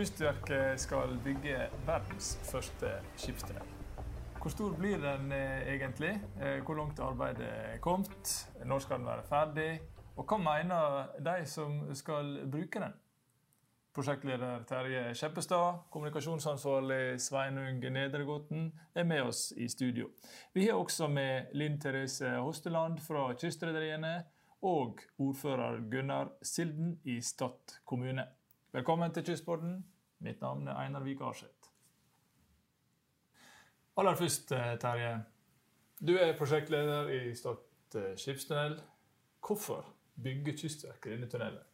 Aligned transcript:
Kystverket 0.00 0.80
skal 0.80 1.10
bygge 1.24 1.66
verdens 1.84 2.38
første 2.48 2.88
skipstunnel. 3.20 3.66
Hvor 4.40 4.48
stor 4.48 4.72
blir 4.78 4.96
den 4.96 5.32
eh, 5.36 5.74
egentlig? 5.74 6.14
Eh, 6.40 6.62
hvor 6.64 6.78
langt 6.78 7.02
arbeidet 7.04 7.48
er 7.48 7.76
kommet? 7.84 8.30
Når 8.64 8.78
skal 8.78 8.96
den 8.96 9.10
være 9.10 9.26
ferdig? 9.28 9.66
Og 10.16 10.24
hva 10.24 10.38
mener 10.40 11.12
de 11.20 11.44
som 11.44 11.76
skal 11.92 12.48
bruke 12.48 12.80
den? 12.80 12.96
Prosjektleder 13.92 14.64
Terje 14.64 15.04
Skjeppestad, 15.14 15.84
kommunikasjonsansvarlig 15.92 17.20
Sveinung 17.20 17.84
Nedregotten 17.92 18.72
er 18.94 19.04
med 19.04 19.28
oss 19.28 19.52
i 19.52 19.68
studio. 19.68 20.08
Vi 20.54 20.64
har 20.70 20.80
også 20.80 21.12
med 21.12 21.52
Linn 21.52 21.76
Therese 21.80 22.38
Hosteland 22.38 23.04
fra 23.04 23.34
Kystrederiene 23.36 24.16
og 24.62 25.04
ordfører 25.18 25.84
Gunnar 25.92 26.32
Silden 26.42 27.00
i 27.04 27.20
Stad 27.20 27.82
kommune. 27.84 28.30
Velkommen 28.72 29.12
til 29.12 29.24
Kystborden. 29.26 29.84
Mitt 30.20 30.40
navn 30.40 30.68
er 30.68 30.76
Einar 30.76 31.00
Vik. 31.00 31.20
Aller 33.96 34.14
først, 34.16 34.52
eh, 34.52 34.78
Terje. 34.78 35.24
Du 36.00 36.12
er 36.16 36.36
prosjektleder 36.36 37.08
i 37.08 37.34
Stad 37.34 37.56
eh, 37.96 38.16
skipstunnel. 38.16 38.76
Hvorfor 39.40 39.94
bygger 40.22 40.56
Kystverket 40.56 41.12
denne 41.12 41.28
tunnelen? 41.28 41.64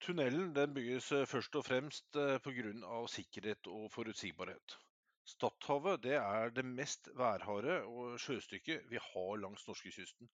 Tunnelen 0.00 0.54
den 0.54 0.74
bygges 0.74 1.12
eh, 1.12 1.26
først 1.26 1.56
og 1.56 1.64
fremst 1.64 2.10
pga. 2.12 3.06
sikkerhet 3.06 3.66
og 3.66 3.90
forutsigbarhet. 3.92 4.78
Stadhavet 5.24 6.06
er 6.06 6.50
det 6.50 6.64
mest 6.64 7.08
værharde 7.14 7.80
sjøstykket 8.18 8.90
vi 8.90 8.98
har 9.02 9.36
langs 9.36 9.66
norskekysten. 9.68 10.28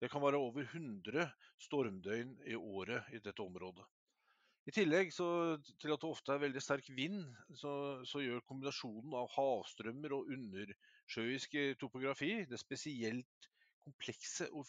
Det 0.00 0.10
kan 0.10 0.22
være 0.22 0.36
over 0.36 0.60
100 0.60 1.30
stormdøgn 1.58 2.36
i 2.46 2.54
året 2.54 3.02
i 3.12 3.18
dette 3.18 3.42
området. 3.42 3.84
I 4.66 4.72
tillegg 4.74 5.12
så, 5.14 5.26
til 5.78 5.92
at 5.94 6.02
det 6.02 6.08
ofte 6.08 6.34
er 6.34 6.42
veldig 6.42 6.62
sterk 6.62 6.88
vind, 6.96 7.20
så, 7.54 7.72
så 8.08 8.22
gjør 8.24 8.42
kombinasjonen 8.48 9.14
av 9.14 9.28
havstrømmer 9.36 10.16
og 10.16 10.32
undersjøisk 10.34 11.54
topografi 11.78 12.32
det 12.50 12.58
spesielt 12.58 13.50
komplekse 13.86 14.48
og 14.50 14.66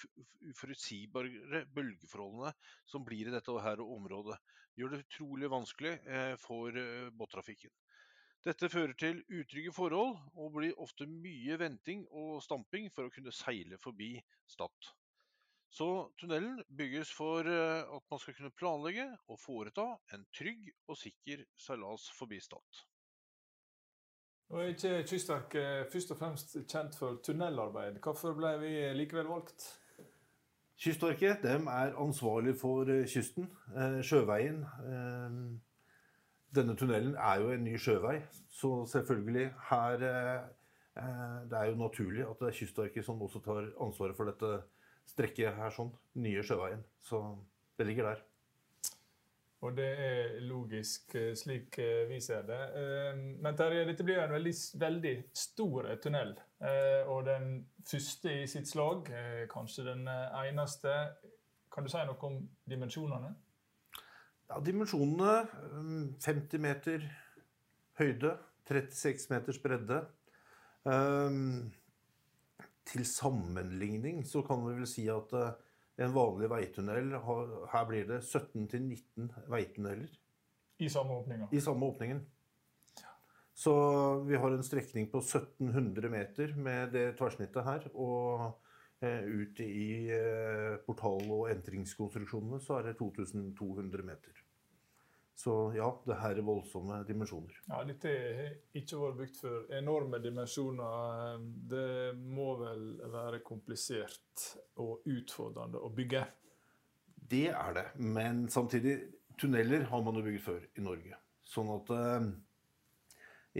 uforutsigbare 0.52 1.64
bølgeforholdene 1.73 2.54
som 2.86 3.06
blir 3.08 3.30
i 3.30 3.34
dette 3.34 3.56
her 3.66 3.81
området, 3.81 4.38
gjør 4.78 4.94
det 4.94 5.04
utrolig 5.08 5.50
vanskelig 5.50 5.95
eh, 6.06 6.36
for 6.42 6.78
eh, 6.78 7.09
båttrafikken. 7.17 7.73
Dette 8.45 8.70
fører 8.70 8.94
til 9.02 9.23
utrygge 9.34 9.73
forhold, 9.73 10.14
og 10.38 10.54
blir 10.59 10.78
ofte 10.80 11.08
mye 11.09 11.58
venting 11.59 12.06
og 12.14 12.38
stamping 12.45 12.92
for 12.94 13.09
å 13.09 13.14
kunne 13.14 13.34
seile 13.34 13.82
forbi 13.82 14.14
Stad. 14.48 14.92
Så 15.70 15.88
tunnelen 16.18 16.62
bygges 16.78 17.12
for 17.14 17.48
eh, 17.48 17.84
at 17.84 18.04
man 18.12 18.20
skal 18.20 18.36
kunne 18.38 18.56
planlegge 18.56 19.08
og 19.28 19.40
foreta 19.40 19.88
en 20.16 20.23
trygg 20.36 20.70
og 20.88 20.98
sikker 20.98 21.44
seilas 21.60 22.08
forbi 22.18 22.40
Stad. 22.42 22.84
Nå 24.48 24.62
er 24.64 24.72
ikke 24.72 25.02
Kystverket 25.10 25.92
først 25.92 26.14
og 26.16 26.22
fremst 26.22 26.56
kjent 26.72 26.95
for 26.95 27.20
tunnelarbeid. 27.23 28.00
Hvorfor 28.04 28.38
ble 28.38 28.54
vi 28.62 28.72
likevel 28.95 29.28
valgt? 29.28 29.68
Kystverket 30.80 31.44
er 31.44 31.98
ansvarlig 32.00 32.56
for 32.62 32.88
eh, 32.94 33.04
kysten, 33.12 33.50
eh, 33.76 34.00
sjøveien. 34.08 34.64
Denne 36.56 36.78
tunnelen 36.80 37.18
er 37.20 37.42
jo 37.44 37.52
en 37.52 37.66
ny 37.68 37.76
sjøvei, 37.76 38.22
så 38.50 38.86
selvfølgelig 38.88 39.50
her 39.70 39.98
Det 40.98 41.58
er 41.58 41.66
jo 41.70 41.76
naturlig 41.78 42.23
at 42.26 42.40
det 42.40 42.48
er 42.48 42.56
Kystverket 42.58 43.06
som 43.06 43.22
også 43.22 43.44
tar 43.45 43.68
ansvaret 43.84 44.16
for 44.18 44.32
dette 44.32 44.64
strekket 45.08 45.58
her 45.58 45.74
sånn. 45.74 45.94
Nye 46.22 46.44
sjøveien. 46.46 46.84
Så 47.04 47.22
det 47.78 47.88
ligger 47.90 48.12
der. 48.12 48.26
Og 49.66 49.73
det 49.73 49.88
er 49.88 50.36
logisk, 50.45 51.16
eh, 51.16 51.34
slik 51.36 51.80
eh, 51.82 52.06
vi 52.10 52.20
ser 52.22 52.44
det. 52.45 52.60
Eh, 52.78 53.16
men 53.42 53.56
Terje, 53.58 53.88
dette 53.88 54.06
blir 54.06 54.20
en 54.22 54.36
veldig, 54.36 54.54
veldig 54.78 55.16
stor 55.34 55.90
tunnel. 56.04 56.36
Og 57.08 57.26
den 57.26 57.66
første 57.86 58.32
i 58.42 58.46
sitt 58.50 58.70
slag, 58.70 59.10
kanskje 59.52 59.84
den 59.86 60.08
eneste. 60.10 60.94
Kan 61.70 61.86
du 61.86 61.92
si 61.94 62.02
noe 62.02 62.17
om 62.26 62.40
dimensjonene? 62.66 63.30
Ja, 64.50 64.58
Dimensjonene 64.66 66.16
50 66.23 66.64
meter 66.64 67.06
høyde, 68.00 68.34
36 68.66 69.30
meters 69.30 69.62
bredde. 69.62 70.00
Um, 70.84 71.70
til 72.87 73.05
sammenligning 73.08 74.23
så 74.27 74.43
kan 74.48 74.64
vi 74.65 74.75
vel 74.77 74.87
si 74.89 75.08
at 75.11 75.33
eh, 75.37 75.55
en 76.05 76.14
vanlig 76.14 76.49
veitunnel 76.52 77.15
Her 77.71 77.86
blir 77.89 78.08
det 78.09 78.21
17-19 78.21 79.31
veitunneler. 79.49 80.11
I 80.77 80.89
samme 80.93 81.21
åpninga? 81.23 81.48
I 81.52 81.61
samme 81.61 81.86
åpningen. 81.86 82.21
Så 83.58 83.73
vi 84.27 84.37
har 84.37 84.53
en 84.53 84.64
strekning 84.64 85.08
på 85.09 85.17
1700 85.17 86.09
meter 86.14 86.53
med 86.55 86.92
det 86.93 87.08
tverrsnittet 87.17 87.65
her. 87.65 87.87
Og 87.98 88.52
eh, 89.02 89.23
ut 89.25 89.59
i 89.65 90.11
eh, 90.14 90.75
portal- 90.86 91.31
og 91.33 91.48
entringskonstruksjonene 91.49 92.61
så 92.61 92.77
er 92.77 92.92
det 92.92 92.99
2200 92.99 94.05
meter. 94.05 94.43
Så 95.37 95.53
ja, 95.75 95.92
det 96.08 96.15
her 96.17 96.39
er 96.39 96.45
voldsomme 96.45 97.03
dimensjoner. 97.05 97.59
Ja, 97.67 97.83
Dette 97.86 98.09
har 98.09 98.55
ikke 98.80 99.02
vært 99.03 99.20
bygd 99.20 99.36
før. 99.37 99.59
enorme 99.77 100.17
dimensjoner. 100.23 101.43
Det 101.70 102.15
må 102.17 102.55
vel 102.58 102.87
være 103.14 103.43
komplisert 103.45 104.48
og 104.81 105.05
utfordrende 105.05 105.77
å 105.77 105.92
bygge? 105.93 106.23
Det 107.30 107.52
er 107.52 107.77
det. 107.77 107.86
Men 108.02 108.48
samtidig, 108.49 108.98
tunneler 109.37 109.86
har 109.92 110.02
man 110.02 110.17
jo 110.17 110.25
bygd 110.25 110.42
før 110.42 110.65
i 110.73 110.86
Norge. 110.87 111.21
Sånn 111.45 111.69
at 111.75 111.93
eh, 111.93 112.27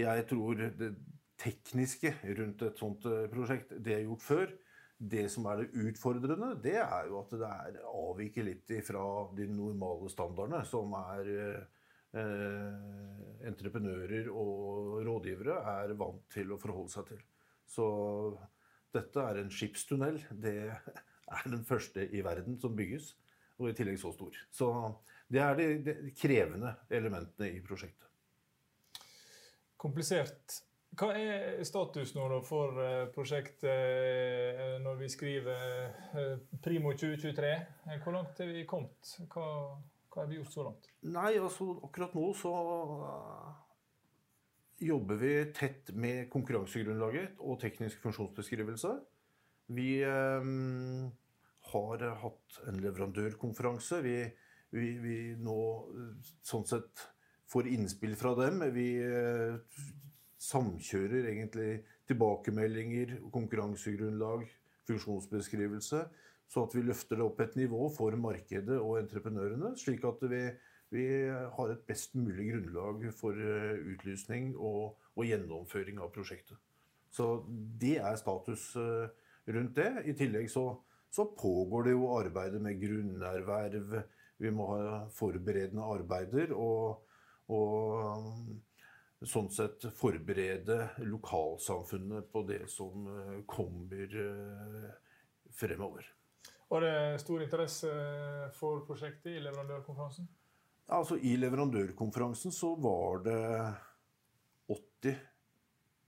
jeg 0.02 0.26
tror 0.34 0.66
det 0.82 0.96
tekniske 1.38 2.16
rundt 2.40 2.66
et 2.66 2.82
sånt 2.82 3.06
eh, 3.06 3.28
prosjekt, 3.30 3.78
det 3.86 4.00
er 4.00 4.08
gjort 4.08 4.26
før. 4.26 4.56
Det 4.98 5.28
som 5.30 5.46
er 5.46 5.62
det 5.62 5.86
utfordrende, 5.88 6.56
det 6.62 6.80
er 6.82 7.10
jo 7.10 7.20
at 7.20 7.34
det 7.38 7.48
er, 7.48 7.76
avviker 7.86 8.48
litt 8.48 8.72
fra 8.88 9.04
de 9.38 9.46
normale 9.52 10.10
standardene 10.10 10.64
som 10.66 10.96
er 10.98 11.30
eh, 12.18 12.80
entreprenører 13.46 14.32
og 14.34 14.98
rådgivere 15.06 15.60
er 15.76 15.94
vant 16.00 16.24
til 16.34 16.54
å 16.54 16.58
forholde 16.62 16.96
seg 16.96 17.12
til. 17.12 17.22
Så 17.70 17.86
dette 18.96 19.22
er 19.22 19.42
en 19.42 19.54
skipstunnel. 19.54 20.18
Det 20.32 20.58
er 20.72 21.50
den 21.52 21.66
første 21.68 22.08
i 22.08 22.24
verden 22.26 22.58
som 22.58 22.76
bygges, 22.78 23.14
og 23.62 23.70
i 23.70 23.78
tillegg 23.78 24.00
så 24.02 24.14
stor. 24.16 24.38
Så 24.50 24.72
det 25.30 25.44
er 25.44 25.58
de, 25.60 25.68
de 25.84 26.14
krevende 26.18 26.74
elementene 26.90 27.52
i 27.54 27.62
prosjektet. 27.62 28.08
Komplisert 29.78 30.62
hva 30.96 31.12
er 31.14 31.60
status 31.68 32.14
nå 32.16 32.26
for 32.48 32.80
eh, 32.82 33.10
prosjektet 33.14 33.68
eh, 33.70 34.78
når 34.82 34.96
vi 35.02 35.10
skriver 35.12 35.92
eh, 36.18 36.40
primo 36.64 36.94
2023? 36.96 37.52
Hvor 38.04 38.16
langt 38.16 38.40
er 38.42 38.50
vi 38.50 38.64
kommet? 38.70 39.12
Hva, 39.30 39.46
hva 40.10 40.24
har 40.24 40.32
vi 40.32 40.40
gjort 40.40 40.56
så 40.56 40.66
langt? 40.70 40.90
Nei, 41.06 41.36
altså 41.38 41.70
akkurat 41.86 42.16
nå 42.18 42.32
så 42.38 42.54
jobber 44.82 45.22
vi 45.22 45.32
tett 45.58 45.94
med 45.98 46.32
konkurransegrunnlaget 46.34 47.38
og 47.46 47.60
teknisk 47.62 48.02
funksjonsbeskrivelse. 48.06 48.96
Vi 49.78 49.92
eh, 50.02 50.50
har 51.76 52.10
hatt 52.24 52.60
en 52.72 52.82
leverandørkonferanse. 52.82 54.02
Vi, 54.08 54.18
vi, 54.74 54.92
vi 55.04 55.22
nå 55.38 55.62
sånn 56.42 56.66
sett 56.66 57.06
får 57.52 57.70
innspill 57.76 58.18
fra 58.20 58.34
dem. 58.40 58.64
Vi 58.74 58.90
samkjører 60.38 61.28
egentlig 61.32 61.82
tilbakemeldinger, 62.08 63.18
konkurransegrunnlag, 63.34 64.46
funksjonsbeskrivelse, 64.88 66.04
så 66.48 66.64
at 66.64 66.76
vi 66.78 66.86
løfter 66.88 67.20
det 67.20 67.26
opp 67.26 67.42
et 67.44 67.58
nivå 67.60 67.90
for 67.96 68.16
markedet 68.20 68.78
og 68.80 69.02
entreprenørene, 69.02 69.74
slik 69.80 70.06
at 70.08 70.22
vi, 70.32 70.44
vi 70.96 71.06
har 71.28 71.74
et 71.74 71.84
best 71.90 72.16
mulig 72.16 72.52
grunnlag 72.54 73.10
for 73.18 73.36
eh, 73.36 73.82
utlysning 73.96 74.54
og, 74.56 74.96
og, 75.18 75.26
gjennomføring 75.28 76.00
av 76.00 76.14
prosjektet. 76.16 76.56
Så 77.12 77.42
det 77.82 77.98
er 78.00 78.20
status 78.20 78.70
eh, 78.80 79.10
rundt 79.52 79.76
det. 79.76 79.90
I 80.08 80.16
tillegg 80.16 80.48
så, 80.54 80.70
så 81.12 81.28
pågår 81.36 81.90
det 81.90 81.98
jo 81.98 82.14
arbeidet 82.16 82.64
med 82.64 82.80
grunnerverv. 82.80 84.00
Vi 84.40 84.54
må 84.54 84.70
ha 84.72 85.02
forberedende 85.18 85.84
arbeider. 85.98 86.56
og, 86.56 87.04
og 87.52 88.56
sånn 89.26 89.50
sett 89.50 89.88
forberede 89.98 90.90
lokalsamfunnet 91.08 92.30
på 92.32 92.44
det 92.50 92.68
som 92.70 93.08
eh, 93.10 93.40
kommer 93.50 94.18
eh, 94.24 94.92
fremover. 95.58 96.06
Var 96.68 96.84
det 96.84 97.20
stor 97.24 97.42
interesse 97.44 97.90
for 98.58 98.84
prosjektet 98.86 99.32
i 99.32 99.40
leverandørkonferansen? 99.40 100.28
Altså 100.94 101.18
I 101.18 101.34
leverandørkonferansen 101.40 102.52
så 102.56 102.74
var 102.80 103.24
det 103.26 103.40
80 104.72 105.16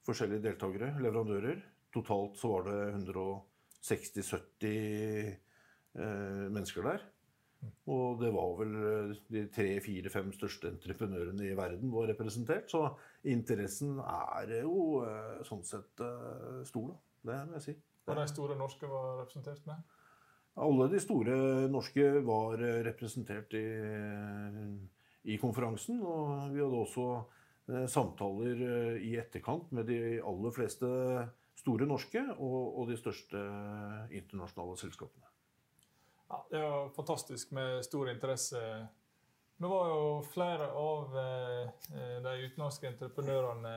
forskjellige 0.07 0.43
deltakere, 0.45 0.93
leverandører. 1.03 1.61
Totalt 1.93 2.37
så 2.39 2.47
var 2.53 2.67
det 2.69 2.79
160-70 2.99 4.67
eh, 5.97 6.45
mennesker 6.51 6.85
der. 6.85 7.07
Og 7.89 8.19
det 8.21 8.29
var 8.31 8.51
vel 8.59 8.75
eh, 8.79 9.13
de 9.33 9.43
tre, 9.51 9.71
fire, 9.83 10.11
fem 10.13 10.31
største 10.35 10.69
entreprenørene 10.71 11.49
i 11.49 11.55
verden 11.57 11.91
var 11.91 12.07
representert. 12.11 12.69
Så 12.71 12.85
interessen 13.27 13.97
er 14.03 14.53
jo 14.61 15.01
eh, 15.03 15.39
sånn 15.47 15.65
sett 15.67 16.03
eh, 16.05 16.61
stor, 16.69 16.93
da. 16.93 16.99
Det 17.29 17.39
må 17.49 17.57
jeg 17.57 17.65
si. 17.65 17.75
Og 18.09 18.15
de 18.15 18.27
store 18.31 18.55
norske 18.57 18.89
var 18.89 19.09
representert 19.23 19.65
med? 19.67 19.97
Alle 20.59 20.87
de 20.91 21.01
store 21.03 21.35
norske 21.71 22.05
var 22.25 22.61
representert 22.83 23.53
i, 23.55 23.65
i 25.29 25.37
konferansen. 25.39 25.99
Og 26.01 26.49
vi 26.55 26.63
hadde 26.63 26.79
også 26.79 27.85
samtaler 27.91 28.63
i 29.05 29.13
etterkant 29.21 29.69
med 29.77 29.87
de 29.91 30.17
aller 30.25 30.55
fleste 30.55 30.89
store 31.59 31.87
norske 31.87 32.23
og, 32.39 32.59
og 32.81 32.89
de 32.89 32.97
største 32.99 33.43
internasjonale 34.09 34.79
selskapene. 34.81 35.28
Ja, 36.29 36.45
det 36.49 36.61
var 36.61 36.89
fantastisk 36.89 37.51
med 37.51 37.85
stor 37.85 38.09
interesse. 38.09 38.87
Nå 39.57 39.67
var 39.67 39.87
jo 39.89 40.01
flere 40.33 40.67
av 40.71 41.17
eh, 41.17 41.69
de 42.23 42.33
utenlandske 42.45 42.87
entreprenørene 42.87 43.71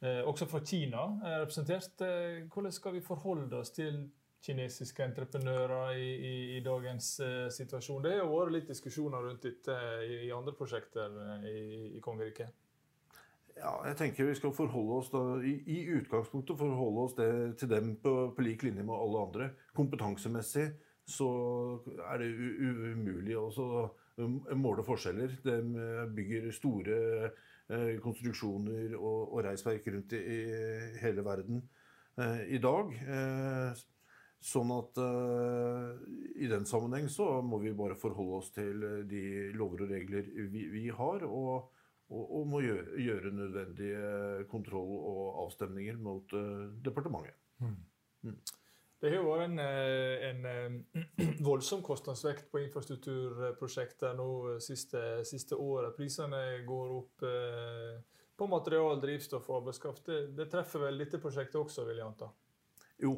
eh, 0.00 0.20
også 0.22 0.46
fra 0.46 0.60
Kina 0.64 1.02
representert. 1.40 2.04
Eh, 2.06 2.44
hvordan 2.46 2.72
skal 2.72 2.94
vi 2.94 3.02
forholde 3.04 3.58
oss 3.58 3.74
til 3.74 3.98
kinesiske 4.46 5.04
entreprenører 5.04 5.98
i, 5.98 6.06
i, 6.14 6.34
i 6.56 6.60
dagens 6.62 7.10
situasjon? 7.54 8.06
Det 8.06 8.14
har 8.20 8.30
vært 8.30 8.54
litt 8.54 8.70
diskusjoner 8.70 9.26
rundt 9.26 9.44
dette 9.46 9.76
i 10.06 10.30
andre 10.34 10.54
prosjekter 10.58 11.18
i, 11.46 11.58
i 11.98 12.00
kongeriket. 12.02 12.54
Ja, 13.58 13.74
jeg 13.86 13.98
tenker 13.98 14.30
vi 14.30 14.38
skal 14.38 14.54
forholde 14.56 14.96
oss 15.02 15.10
da, 15.12 15.20
i, 15.44 15.58
i 15.66 15.82
utgangspunktet 15.98 16.58
forholde 16.58 17.04
oss 17.04 17.18
det, 17.18 17.28
til 17.60 17.70
dem 17.70 17.92
på, 18.02 18.14
på 18.34 18.46
lik 18.46 18.64
linje 18.64 18.86
med 18.86 18.96
alle 18.96 19.26
andre. 19.26 19.50
Kompetansemessig 19.76 20.70
så 21.12 21.28
er 22.08 22.22
det 22.22 22.30
umulig 22.32 23.36
å 23.38 23.48
måle 24.58 24.84
forskjeller. 24.86 25.38
De 25.44 25.56
bygger 26.14 26.50
store 26.54 26.98
eh, 27.26 27.94
konstruksjoner 28.02 28.96
og, 28.98 29.38
reisverk 29.44 29.88
rundt 29.92 30.16
i, 30.18 30.40
hele 31.02 31.24
verden 31.26 31.62
eh, 32.20 32.44
i 32.56 32.60
dag. 32.62 32.92
Eh, 33.02 33.82
sånn 34.42 34.72
at 34.74 34.98
i 36.42 36.48
den 36.50 36.64
sammenheng 36.66 37.04
så 37.06 37.36
må 37.46 37.60
vi 37.62 37.70
bare 37.78 37.94
forholde 37.94 38.40
oss 38.40 38.48
til 38.50 38.80
de 39.06 39.20
lover 39.54 39.84
og 39.84 39.92
regler 39.94 40.26
vi, 40.50 40.66
vi 40.72 40.88
har. 40.90 41.28
og 41.28 41.70
og, 42.12 42.42
må 42.44 42.58
gjøre, 42.60 42.98
gjøre, 43.00 43.30
nødvendige 43.32 44.42
kontroll 44.50 44.90
og 44.98 45.38
avstemninger 45.46 45.96
mot 45.96 46.34
departementet. 46.84 47.38
Mm. 47.62 47.78
Mm. 48.28 48.34
Det 49.02 49.10
har 49.10 49.16
jo 49.18 49.30
vært 49.32 49.48
en, 49.48 49.58
eh, 49.58 50.24
en, 50.28 50.44
eh, 50.46 51.30
voldsom 51.48 51.80
kostnadsvekt 51.82 52.52
på 52.52 52.60
infrastrukturprosjekter 52.62 54.14
nå 54.14 54.26
eh, 54.52 54.60
siste, 54.62 55.00
siste 55.26 55.58
året. 55.58 55.96
Prisene 55.96 56.42
går 56.68 56.92
opp 57.00 57.24
på 58.38 58.48
material, 58.50 59.00
drivstoff 59.02 59.50
og 59.50 59.56
arbeidskraft. 59.56 60.06
Det, 60.06 60.20
det, 60.38 60.46
treffer 60.52 60.86
vel 60.86 61.02
dette 61.02 61.18
prosjektet 61.22 61.58
også, 61.58 61.82
vil 61.88 61.98
jeg 61.98 62.06
anta? 62.06 62.30
Jo, 63.02 63.16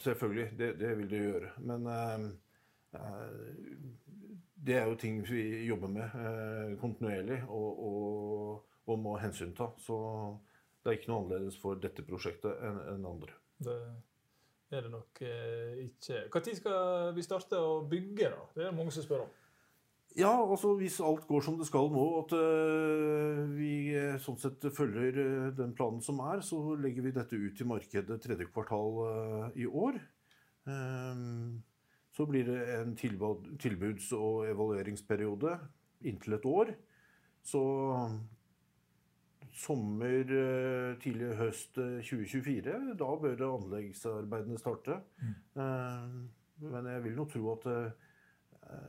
selvfølgelig. 0.00 0.48
Det, 0.56 0.72
det 0.80 0.96
vil 1.02 1.12
det 1.12 1.22
gjøre. 1.26 1.52
Men 1.68 1.86
uh, 1.92 2.26
det 4.56 4.78
er 4.80 4.88
jo 4.88 4.98
ting 5.00 5.20
vi 5.28 5.44
jobber 5.68 5.92
med 5.92 6.16
uh, 6.16 6.74
kontinuerlig 6.80 7.42
og, 7.44 7.86
og, 7.90 8.74
og, 8.86 8.98
må 9.04 9.16
hensynta. 9.20 9.68
Så 9.84 9.96
det 10.80 10.92
er 10.92 10.98
ikke 10.98 11.12
noe 11.12 11.24
annerledes 11.26 11.60
for 11.60 11.80
dette 11.80 12.04
prosjektet 12.08 12.64
enn 12.64 12.80
en 12.96 13.10
andre. 13.12 13.36
Det 13.60 13.76
er 14.74 14.86
det 14.86 14.90
nok 14.90 15.20
eh, 15.22 15.82
ikke. 15.86 16.24
Når 16.32 16.54
skal 16.58 17.10
vi 17.16 17.24
starte 17.24 17.60
å 17.62 17.82
bygge, 17.86 18.30
da? 18.32 18.46
Det 18.54 18.64
er 18.64 18.70
det 18.70 18.78
mange 18.78 18.94
som 18.94 19.04
spør 19.04 19.26
om. 19.26 19.34
Ja, 20.16 20.32
altså 20.32 20.72
hvis 20.78 20.96
alt 21.04 21.26
går 21.28 21.42
som 21.44 21.58
det 21.60 21.66
skal 21.68 21.90
nå, 21.92 22.04
at 22.22 22.32
uh, 22.32 23.42
vi 23.52 23.92
eh, 23.92 24.14
sånn 24.22 24.38
sett 24.40 24.64
følger 24.72 25.18
uh, 25.20 25.48
den 25.52 25.74
planen 25.76 26.00
som 26.00 26.22
er, 26.24 26.40
så 26.40 26.72
legger 26.80 27.04
vi 27.04 27.12
dette 27.12 27.36
ut 27.36 27.60
i 27.60 27.66
markedet 27.68 28.16
tredje 28.24 28.46
kvartal 28.48 29.00
uh, 29.04 29.48
i 29.52 29.66
år. 29.68 29.98
Um, 30.64 31.60
så 32.16 32.24
blir 32.24 32.48
det 32.48 32.62
en 32.78 32.96
tilbuds- 32.96 34.14
og 34.16 34.46
evalueringsperiode 34.48 35.58
inntil 36.08 36.38
et 36.38 36.48
år. 36.48 36.72
Så 37.44 37.60
sommer, 39.54 40.24
eh, 40.24 40.96
tidlig 41.02 41.36
høst 41.38 41.74
2024. 41.76 42.74
Eh, 42.74 42.90
da 42.98 43.08
bør 43.22 43.44
anleggsarbeidene 43.50 44.58
starte. 44.58 45.00
Mm. 45.22 45.34
Eh, 45.62 46.68
men 46.72 46.90
jeg 46.92 47.04
vil 47.04 47.16
nå 47.16 47.26
tro 47.30 47.52
at 47.52 47.66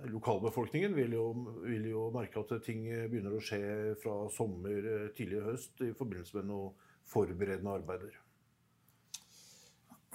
lokalbefolkningen 0.10 0.96
vil 0.96 1.12
jo, 1.14 1.26
vil 1.62 1.84
jo, 1.92 2.08
merke 2.10 2.42
at 2.42 2.64
ting 2.66 2.88
begynner 3.12 3.36
å 3.38 3.42
skje 3.44 3.94
fra 4.02 4.24
sommer, 4.34 5.12
tidlig 5.14 5.44
høst 5.46 5.84
i 5.86 5.92
forbindelse 5.94 6.40
med 6.40 6.48
noen 6.50 6.88
forberedende 7.06 7.76
arbeider. 7.78 8.16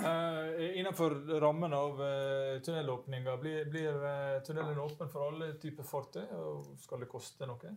Uh, 0.02 0.78
innenfor 0.78 1.14
rammen 1.40 1.72
av 1.72 2.00
uh, 2.00 2.60
tunnelåpninga, 2.64 3.36
blir, 3.36 3.64
blir 3.70 3.92
uh, 4.02 4.42
tunnelen 4.42 4.78
åpen 4.78 5.10
for 5.12 5.28
alle 5.28 5.52
typer 5.62 5.86
fartøy? 5.86 6.24
og 6.32 6.72
Skal 6.82 7.04
det 7.04 7.10
koste 7.12 7.46
noe? 7.46 7.74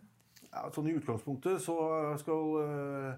Ja, 0.52 0.66
sånn 0.74 0.88
I 0.90 0.96
utgangspunktet 0.96 1.62
så 1.64 1.76
skal 2.20 2.52
uh, 2.62 3.12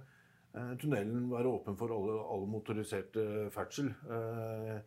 tunnelen 0.80 1.28
være 1.30 1.50
åpen 1.52 1.76
for 1.78 1.92
alle, 1.94 2.16
alle 2.34 2.48
motoriserte 2.50 3.25
ferdsel. 3.54 3.92
Uh, 4.08 4.78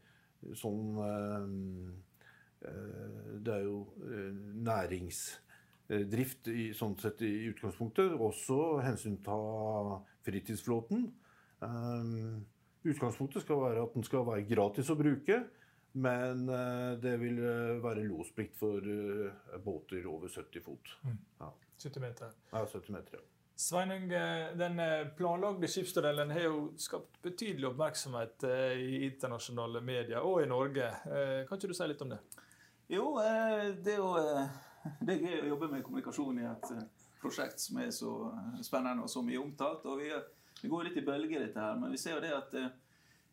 sånn 0.57 0.97
uh, 0.97 1.45
Det 2.61 3.53
er 3.55 3.63
jo 3.65 3.77
næringsdrift 4.61 6.49
i, 6.53 6.67
sånn 6.77 6.97
sett 7.01 7.23
i 7.25 7.31
utgangspunktet. 7.49 8.13
Også 8.21 8.57
hensynta 8.85 9.37
fritidsflåten. 10.27 11.07
utgangspunktet 12.85 13.41
skal 13.41 13.63
være 13.63 13.81
at 13.81 13.95
den 13.97 14.05
skal 14.05 14.27
være 14.27 14.45
gratis 14.45 14.94
å 14.94 14.99
bruke. 14.99 15.39
Men 15.93 16.45
det 17.03 17.17
vil 17.19 17.41
være 17.83 18.05
losplikt 18.07 18.55
for 18.55 18.85
båter 19.65 20.05
over 20.07 20.31
70 20.31 20.63
fot. 20.63 20.93
Mm. 21.03 21.17
Ja. 21.41 21.49
70 21.83 21.99
meter. 21.99 22.31
Ja, 22.51 22.65
70 22.65 22.93
meter, 22.95 23.17
ja. 23.19 23.25
Sveinung, 23.61 24.09
den 24.57 24.79
eh, 24.79 25.07
planlagde 25.17 25.67
skipstunnelen 25.69 26.31
har 26.33 26.47
jo 26.47 26.61
skapt 26.81 27.19
betydelig 27.21 27.67
oppmerksomhet 27.69 28.45
eh, 28.49 28.79
i 28.81 29.01
internasjonale 29.05 29.83
medier 29.85 30.25
og 30.25 30.39
i 30.42 30.47
Norge. 30.49 30.87
Eh, 31.06 31.44
kan 31.45 31.59
ikke 31.59 31.69
du 31.69 31.77
si 31.77 31.89
litt 31.92 32.01
om 32.01 32.09
det? 32.16 32.18
Jo, 32.89 33.06
det 33.85 33.94
er 33.94 33.99
jo 34.01 34.09
det 35.06 35.13
er 35.13 35.21
gøy 35.27 35.44
å 35.44 35.51
jobbe 35.51 35.69
med 35.75 35.83
kommunikasjon 35.85 36.42
i 36.42 36.47
et 36.49 36.71
prosjekt 37.21 37.61
som 37.61 37.77
er 37.83 37.94
så 37.94 38.16
spennende 38.66 39.06
og 39.06 39.13
så 39.13 39.21
mye 39.21 39.44
omtalt. 39.44 39.85
og 39.85 40.01
Vi, 40.01 40.09
vi 40.63 40.71
går 40.73 40.89
litt 40.89 40.97
i 40.97 41.06
bølger, 41.06 41.45
dette 41.45 41.61
her, 41.61 41.77
men 41.77 41.94
vi 41.94 42.01
ser 42.01 42.18
jo 42.18 42.23
det 42.25 42.33
at 42.33 42.57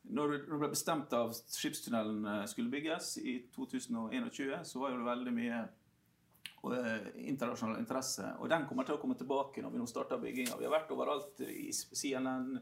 når 0.09 0.35
det 0.35 0.59
ble 0.61 0.71
bestemt 0.73 1.13
at 1.17 1.53
skipstunnelen 1.53 2.47
skulle 2.49 2.73
bygges 2.73 3.17
i 3.21 3.39
2021, 3.55 4.65
så 4.65 4.81
var 4.81 4.95
det 4.95 5.07
veldig 5.07 5.35
mye 5.37 5.59
eh, 5.63 7.09
internasjonal 7.29 7.81
interesse. 7.81 8.33
Og 8.39 8.49
den 8.51 8.67
kommer 8.69 8.89
til 8.89 8.97
å 8.97 9.01
komme 9.03 9.19
tilbake 9.19 9.65
når 9.65 9.75
vi 9.75 9.83
nå 9.83 9.89
starter 9.91 10.23
bygginga. 10.23 10.59
Vi 10.59 10.69
har 10.69 10.75
vært 10.75 10.95
overalt 10.95 11.43
i 11.45 11.69
CNN, 11.73 12.55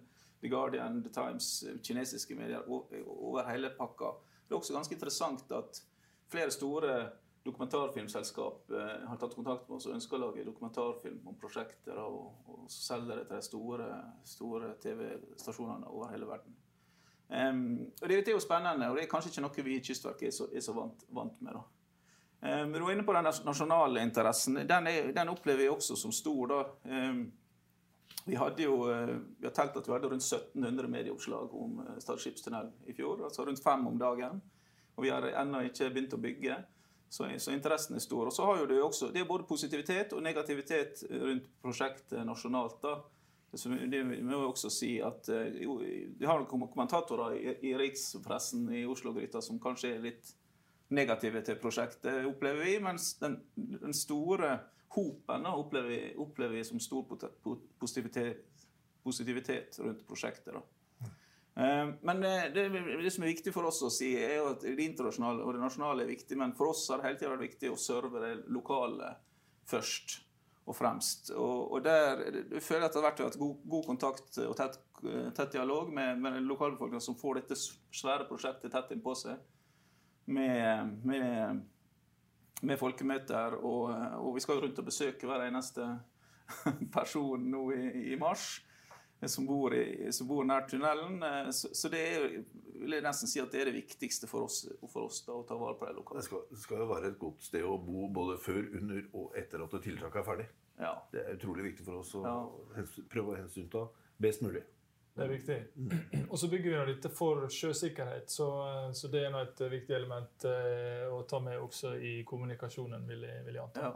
The 0.43 0.51
Guardian, 0.53 1.03
The 1.05 1.13
Times, 1.15 1.53
kinesiske 1.83 2.37
medier, 2.39 2.67
over 2.69 3.47
hele 3.51 3.73
pakka. 3.79 4.17
Det 4.47 4.55
er 4.55 4.61
også 4.61 4.77
ganske 4.77 4.95
interessant 4.95 5.55
at 5.55 5.81
flere 6.31 6.51
store 6.55 6.99
dokumentarfilmselskap 7.47 8.71
eh, 8.71 9.09
har 9.09 9.17
tatt 9.17 9.35
kontakt 9.39 9.69
med 9.69 9.79
oss 9.79 9.87
og 9.87 9.95
ønsker 9.95 10.19
å 10.19 10.25
lage 10.27 10.47
dokumentarfilm 10.47 11.29
om 11.31 11.39
prosjekter 11.39 11.99
og, 12.03 12.47
og 12.51 12.65
selge 12.73 13.21
det 13.21 13.29
til 13.29 13.37
de 13.39 13.47
store, 13.47 13.91
store 14.27 14.73
TV-stasjonene 14.83 15.91
over 15.93 16.11
hele 16.15 16.29
verden. 16.31 16.56
Um, 17.29 17.91
og 18.03 18.09
det, 18.09 18.29
er 18.29 18.37
jo 18.37 18.43
spennende, 18.43 18.89
og 18.91 18.97
det 18.97 19.07
er 19.07 19.11
kanskje 19.11 19.33
ikke 19.33 19.43
noe 19.43 19.65
vi 19.67 19.73
i 19.75 19.83
Kystverket 19.83 20.29
er 20.29 20.35
så, 20.35 20.47
er 20.55 20.63
så 20.63 20.75
vant, 20.77 21.03
vant, 21.11 21.41
med. 21.43 21.57
da. 21.57 21.65
Um, 22.63 22.73
du 22.73 22.85
var 22.85 22.93
inne 22.93 23.07
på 23.07 23.17
den 23.17 23.27
nasjonale 23.27 24.05
interessen. 24.07 24.61
Den, 24.69 24.87
er, 24.87 25.11
den, 25.17 25.33
opplever 25.33 25.65
vi 25.65 25.73
også 25.73 25.97
som 25.99 26.15
stor. 26.15 26.53
da. 26.53 26.61
Um, 26.85 27.25
vi 28.27 28.39
hadde 28.39 28.63
jo, 28.63 28.79
uh, 28.87 29.17
vi 29.39 29.49
har 29.49 29.55
telt 29.55 29.79
at 29.79 29.89
vi 29.89 29.97
hadde 29.97 30.13
rundt 30.13 30.23
1700 30.23 30.93
medieoppslag 30.93 31.55
om 31.55 31.83
uh, 31.83 31.97
Stad 32.03 32.23
skipstunnel 32.23 32.71
i 32.87 32.95
fjor. 32.95 33.25
altså 33.27 33.47
Rundt 33.47 33.63
fem 33.65 33.87
om 33.91 33.99
dagen. 33.99 34.41
Og 34.97 35.05
vi 35.05 35.11
har 35.13 35.27
ennå 35.43 35.67
ikke 35.67 35.91
begynt 35.91 36.15
å 36.15 36.23
bygge. 36.23 36.63
Så, 37.09 37.27
så, 37.39 37.51
interessen 37.55 37.99
er 37.99 38.03
stor. 38.03 38.31
Og 38.31 38.33
så 38.35 38.47
har 38.47 38.63
jo 38.63 38.71
Det 38.71 38.81
også, 38.83 39.11
det 39.11 39.21
er 39.21 39.29
både 39.29 39.47
positivitet 39.51 40.15
og 40.15 40.23
negativitet 40.23 41.03
rundt 41.11 41.51
prosjektet 41.63 42.23
nasjonalt. 42.27 42.79
da. 42.83 43.01
Så 43.55 43.71
det 43.71 44.03
må 44.05 44.33
jeg 44.35 44.49
også 44.51 44.71
si 44.75 44.89
at 45.01 45.29
uh, 45.33 45.47
jo, 45.63 45.79
Vi 46.19 46.27
har 46.27 46.43
kommentatorer 46.51 47.37
i, 47.39 47.55
i 47.71 47.77
rikspressen 47.79 48.67
i 48.75 48.83
Oslo-gryta 48.89 49.41
som 49.45 49.61
kanskje 49.63 49.95
er 49.95 50.05
litt 50.05 50.33
negative 50.95 51.43
til 51.47 51.59
prosjektet, 51.59 52.27
opplever 52.29 52.67
vi. 52.67 52.77
Mens 52.83 53.15
den, 53.23 53.39
den 53.55 53.95
store 53.97 54.59
hopen 54.97 55.47
opplever 55.51 55.89
vi, 55.89 56.01
opplever 56.23 56.59
vi, 56.59 56.65
som 56.65 56.81
stor 56.81 57.07
positivitet, 57.81 58.67
positivitet 59.05 59.79
rundt 59.83 60.07
prosjektet. 60.07 60.59
Eh, 61.57 61.89
men 62.03 62.21
det, 62.21 62.35
det, 62.55 63.11
som 63.11 63.25
er 63.25 63.33
viktig 63.33 63.55
for 63.55 63.69
oss 63.69 63.83
å 63.87 63.93
si, 63.93 64.13
er 64.21 64.45
at 64.45 64.65
det 64.65 64.77
internasjonale 64.85 65.45
og 65.45 65.57
det 65.57 65.65
nasjonale 65.65 66.05
er 66.05 66.13
viktig, 66.13 66.39
men 66.39 66.55
for 66.59 66.75
oss 66.75 66.87
har 66.91 67.01
det 67.01 67.11
hele 67.11 67.21
tida 67.21 67.33
vært 67.35 67.49
viktig 67.49 67.73
å 67.73 67.81
serve 67.81 68.23
det 68.23 68.33
lokale 68.53 69.15
først 69.67 70.21
og 70.67 70.75
fremst. 70.75 71.31
Og, 71.31 71.73
og 71.73 71.85
der 71.85 72.25
jeg 72.27 72.63
føler 72.63 72.89
at 72.89 72.95
det 72.95 73.03
har 73.03 73.09
vært 73.11 73.39
god, 73.39 73.55
god 73.71 73.87
kontakt 73.87 74.39
og 74.43 74.57
tett, 74.59 74.81
tett 75.37 75.55
dialog 75.55 75.93
med, 75.95 76.19
med 76.23 76.41
lokalbefolkninga 76.47 77.03
som 77.03 77.19
får 77.19 77.41
dette 77.41 77.59
svære 77.59 78.27
prosjektet 78.29 78.75
tett 78.75 78.91
innpå 78.97 79.15
seg. 79.19 79.39
Med, 80.27 80.97
med, 81.07 81.61
med 82.67 82.81
folkemøter, 82.81 83.55
og, 83.61 83.93
og, 84.19 84.33
vi 84.35 84.43
skal 84.43 84.59
jo 84.59 84.65
rundt 84.65 84.81
og 84.83 84.89
besøke 84.89 85.29
hver 85.29 85.45
eneste 85.47 85.87
person 86.97 87.47
nå 87.53 87.69
i, 87.77 87.85
i 88.11 88.19
mars. 88.19 88.57
Som 89.25 89.47
bor, 89.49 89.75
i, 89.75 90.13
som 90.13 90.29
bor, 90.29 90.45
nær 90.45 90.67
tunnelen. 90.69 91.23
Så, 91.55 91.71
så, 91.75 91.89
det 91.91 92.03
er, 92.05 92.27
vil 92.77 92.99
jeg 92.99 93.05
nesten 93.07 93.31
si 93.31 93.41
at 93.41 93.51
det 93.51 93.63
er 93.63 93.71
det 93.71 93.79
viktigste 93.79 94.29
for 94.29 94.47
oss, 94.47 94.61
for 94.83 95.09
oss 95.09 95.23
da, 95.27 95.39
å 95.39 95.47
ta 95.49 95.57
vare 95.59 95.79
på 95.81 95.89
det 95.89 95.97
lokale. 95.97 96.21
Det 96.21 96.29
skal, 96.29 96.45
det 96.53 96.61
skal 96.63 96.85
jo 96.85 96.89
være 96.93 97.11
et 97.15 97.19
godt 97.21 97.49
sted 97.49 97.65
å 97.65 97.79
bo 97.81 98.07
både 98.13 98.37
før, 98.45 98.63
under 98.77 99.03
og 99.17 99.37
etter 99.41 99.65
at 99.65 99.77
tiltaket 99.81 100.21
er 100.21 100.29
ferdig. 100.31 100.49
Ja. 100.77 100.95
Det 101.13 101.25
er 101.25 101.37
utrolig 101.39 101.71
viktig 101.71 101.87
for 101.87 102.03
oss 102.03 102.13
å 102.19 102.25
ja. 102.27 102.87
prøve 103.09 103.33
å 103.33 103.39
hensynta 103.41 103.87
best 104.21 104.45
mulig. 104.45 104.63
Det 105.17 105.25
er 105.25 105.33
viktig. 105.33 105.57
Og 106.31 106.37
så 106.39 106.49
bygger 106.53 106.75
vi 106.75 106.93
dette 106.93 107.11
for 107.17 107.47
sjøsikkerhet, 107.53 108.29
så, 108.31 108.49
så 108.93 109.09
det 109.09 109.25
er 109.25 109.39
et 109.41 109.63
viktig 109.73 109.97
element 109.97 110.45
eh, 110.51 111.07
å 111.09 111.23
ta 111.29 111.41
med 111.41 111.57
også 111.57 111.95
i 111.97 112.19
kommunikasjonen, 112.29 113.07
vil 113.09 113.25
jeg, 113.25 113.47
vil 113.47 113.57
jeg 113.57 113.65
anta. 113.65 113.89
Ja. 113.89 113.95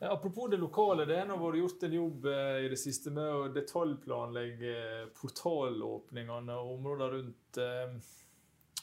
Eh, 0.00 0.10
apropos 0.10 0.48
det 0.50 0.56
lokale, 0.56 1.04
det 1.04 1.22
har 1.22 1.40
vært 1.40 1.60
gjort 1.62 1.84
en 1.86 1.96
jobb 1.96 2.26
eh, 2.28 2.64
i 2.66 2.70
det 2.72 2.78
siste 2.80 3.12
med 3.14 3.32
å 3.32 3.48
detaljplanlegge 3.52 4.76
portalåpningene 5.16 6.56
og 6.60 6.72
områder 6.76 7.16
rundt. 7.16 7.60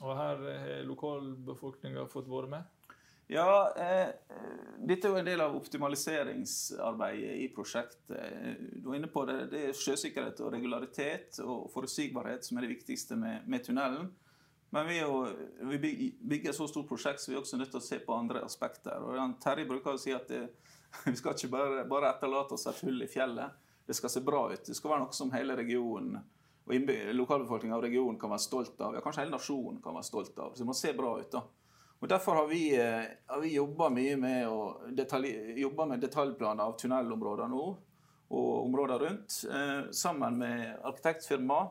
Og 0.04 0.16
her 0.18 0.40
har 0.42 0.88
lokalbefolkninga 0.90 2.08
fått 2.10 2.32
være 2.32 2.50
med? 2.56 2.72
Ja, 3.32 3.70
eh, 3.80 4.10
dette 4.84 5.08
er 5.08 5.14
jo 5.14 5.20
en 5.22 5.30
del 5.30 5.42
av 5.46 5.54
optimaliseringsarbeidet 5.56 7.38
i 7.46 7.48
prosjektet. 7.54 8.10
Du 8.82 8.90
er 8.90 8.98
inne 8.98 9.12
på 9.14 9.24
det. 9.30 9.38
Det 9.54 9.62
er 9.70 9.78
sjøsikkerhet 9.78 10.42
og 10.44 10.52
regularitet 10.58 11.40
og 11.46 11.70
forutsigbarhet 11.74 12.46
som 12.46 12.58
er 12.58 12.66
det 12.66 12.74
viktigste 12.74 13.18
med, 13.22 13.46
med 13.48 13.64
tunnelen. 13.64 14.10
Men 14.74 14.90
vi, 14.90 14.98
jo, 14.98 15.28
vi, 15.70 15.78
bygger 16.18 16.50
et 16.50 16.58
så 16.58 16.66
stort 16.68 16.90
prosjekt, 16.90 17.22
så 17.22 17.30
vi 17.30 17.38
er 17.38 17.44
også 17.44 17.60
nødt 17.62 17.70
til 17.70 17.78
å 17.78 17.86
se 17.86 18.00
på 18.02 18.16
andre 18.18 18.42
aspekter. 18.42 19.06
Og 19.06 19.36
Terje 19.44 19.70
bruker 19.70 19.94
å 19.94 20.02
si 20.02 20.16
at 20.18 20.26
det, 20.34 20.48
vi 21.06 21.16
skal 21.16 21.36
ikke 21.36 21.52
bare, 21.54 21.86
bare 21.90 22.14
etterlate 22.14 22.58
oss 22.58 22.68
et 22.70 22.84
hull 22.86 23.02
i 23.04 23.10
fjellet. 23.10 23.60
Det 23.86 23.96
skal 23.98 24.10
se 24.10 24.22
bra 24.24 24.46
ut. 24.54 24.64
Det 24.66 24.76
skal 24.78 24.94
være 24.94 25.06
noe 25.06 25.16
som 25.16 25.34
hele 25.34 25.58
regionen 25.60 26.22
og 26.64 26.74
lokalbefolkninga 27.18 27.76
av 27.76 27.82
regionen 27.84 28.20
kan 28.20 28.32
være 28.32 28.40
stolt 28.40 28.80
av. 28.82 28.96
Ja, 28.96 29.02
kanskje 29.04 29.26
hele 29.26 29.36
nasjonen 29.36 29.82
kan 29.84 29.98
være 29.98 30.08
stolt 30.08 30.38
av. 30.40 30.54
Så 30.54 30.64
det 30.64 30.70
må 30.70 30.76
se 30.78 30.94
bra 30.96 31.18
ut. 31.20 31.32
da. 31.32 31.42
Og 32.00 32.10
Derfor 32.10 32.36
har 32.36 32.48
vi, 32.48 32.76
eh, 32.76 33.04
har 33.28 33.40
vi 33.40 33.56
jobba 33.56 33.90
mye 33.90 34.16
med, 34.18 34.48
å 34.48 35.88
med 35.88 36.00
detaljplaner 36.00 36.64
av 36.64 36.78
tunnelområder 36.78 37.48
nå, 37.48 37.78
og 38.32 38.66
områder 38.66 39.00
rundt, 39.00 39.46
eh, 39.50 39.92
sammen 39.92 40.38
med 40.38 40.80
arkitektfirma. 40.84 41.70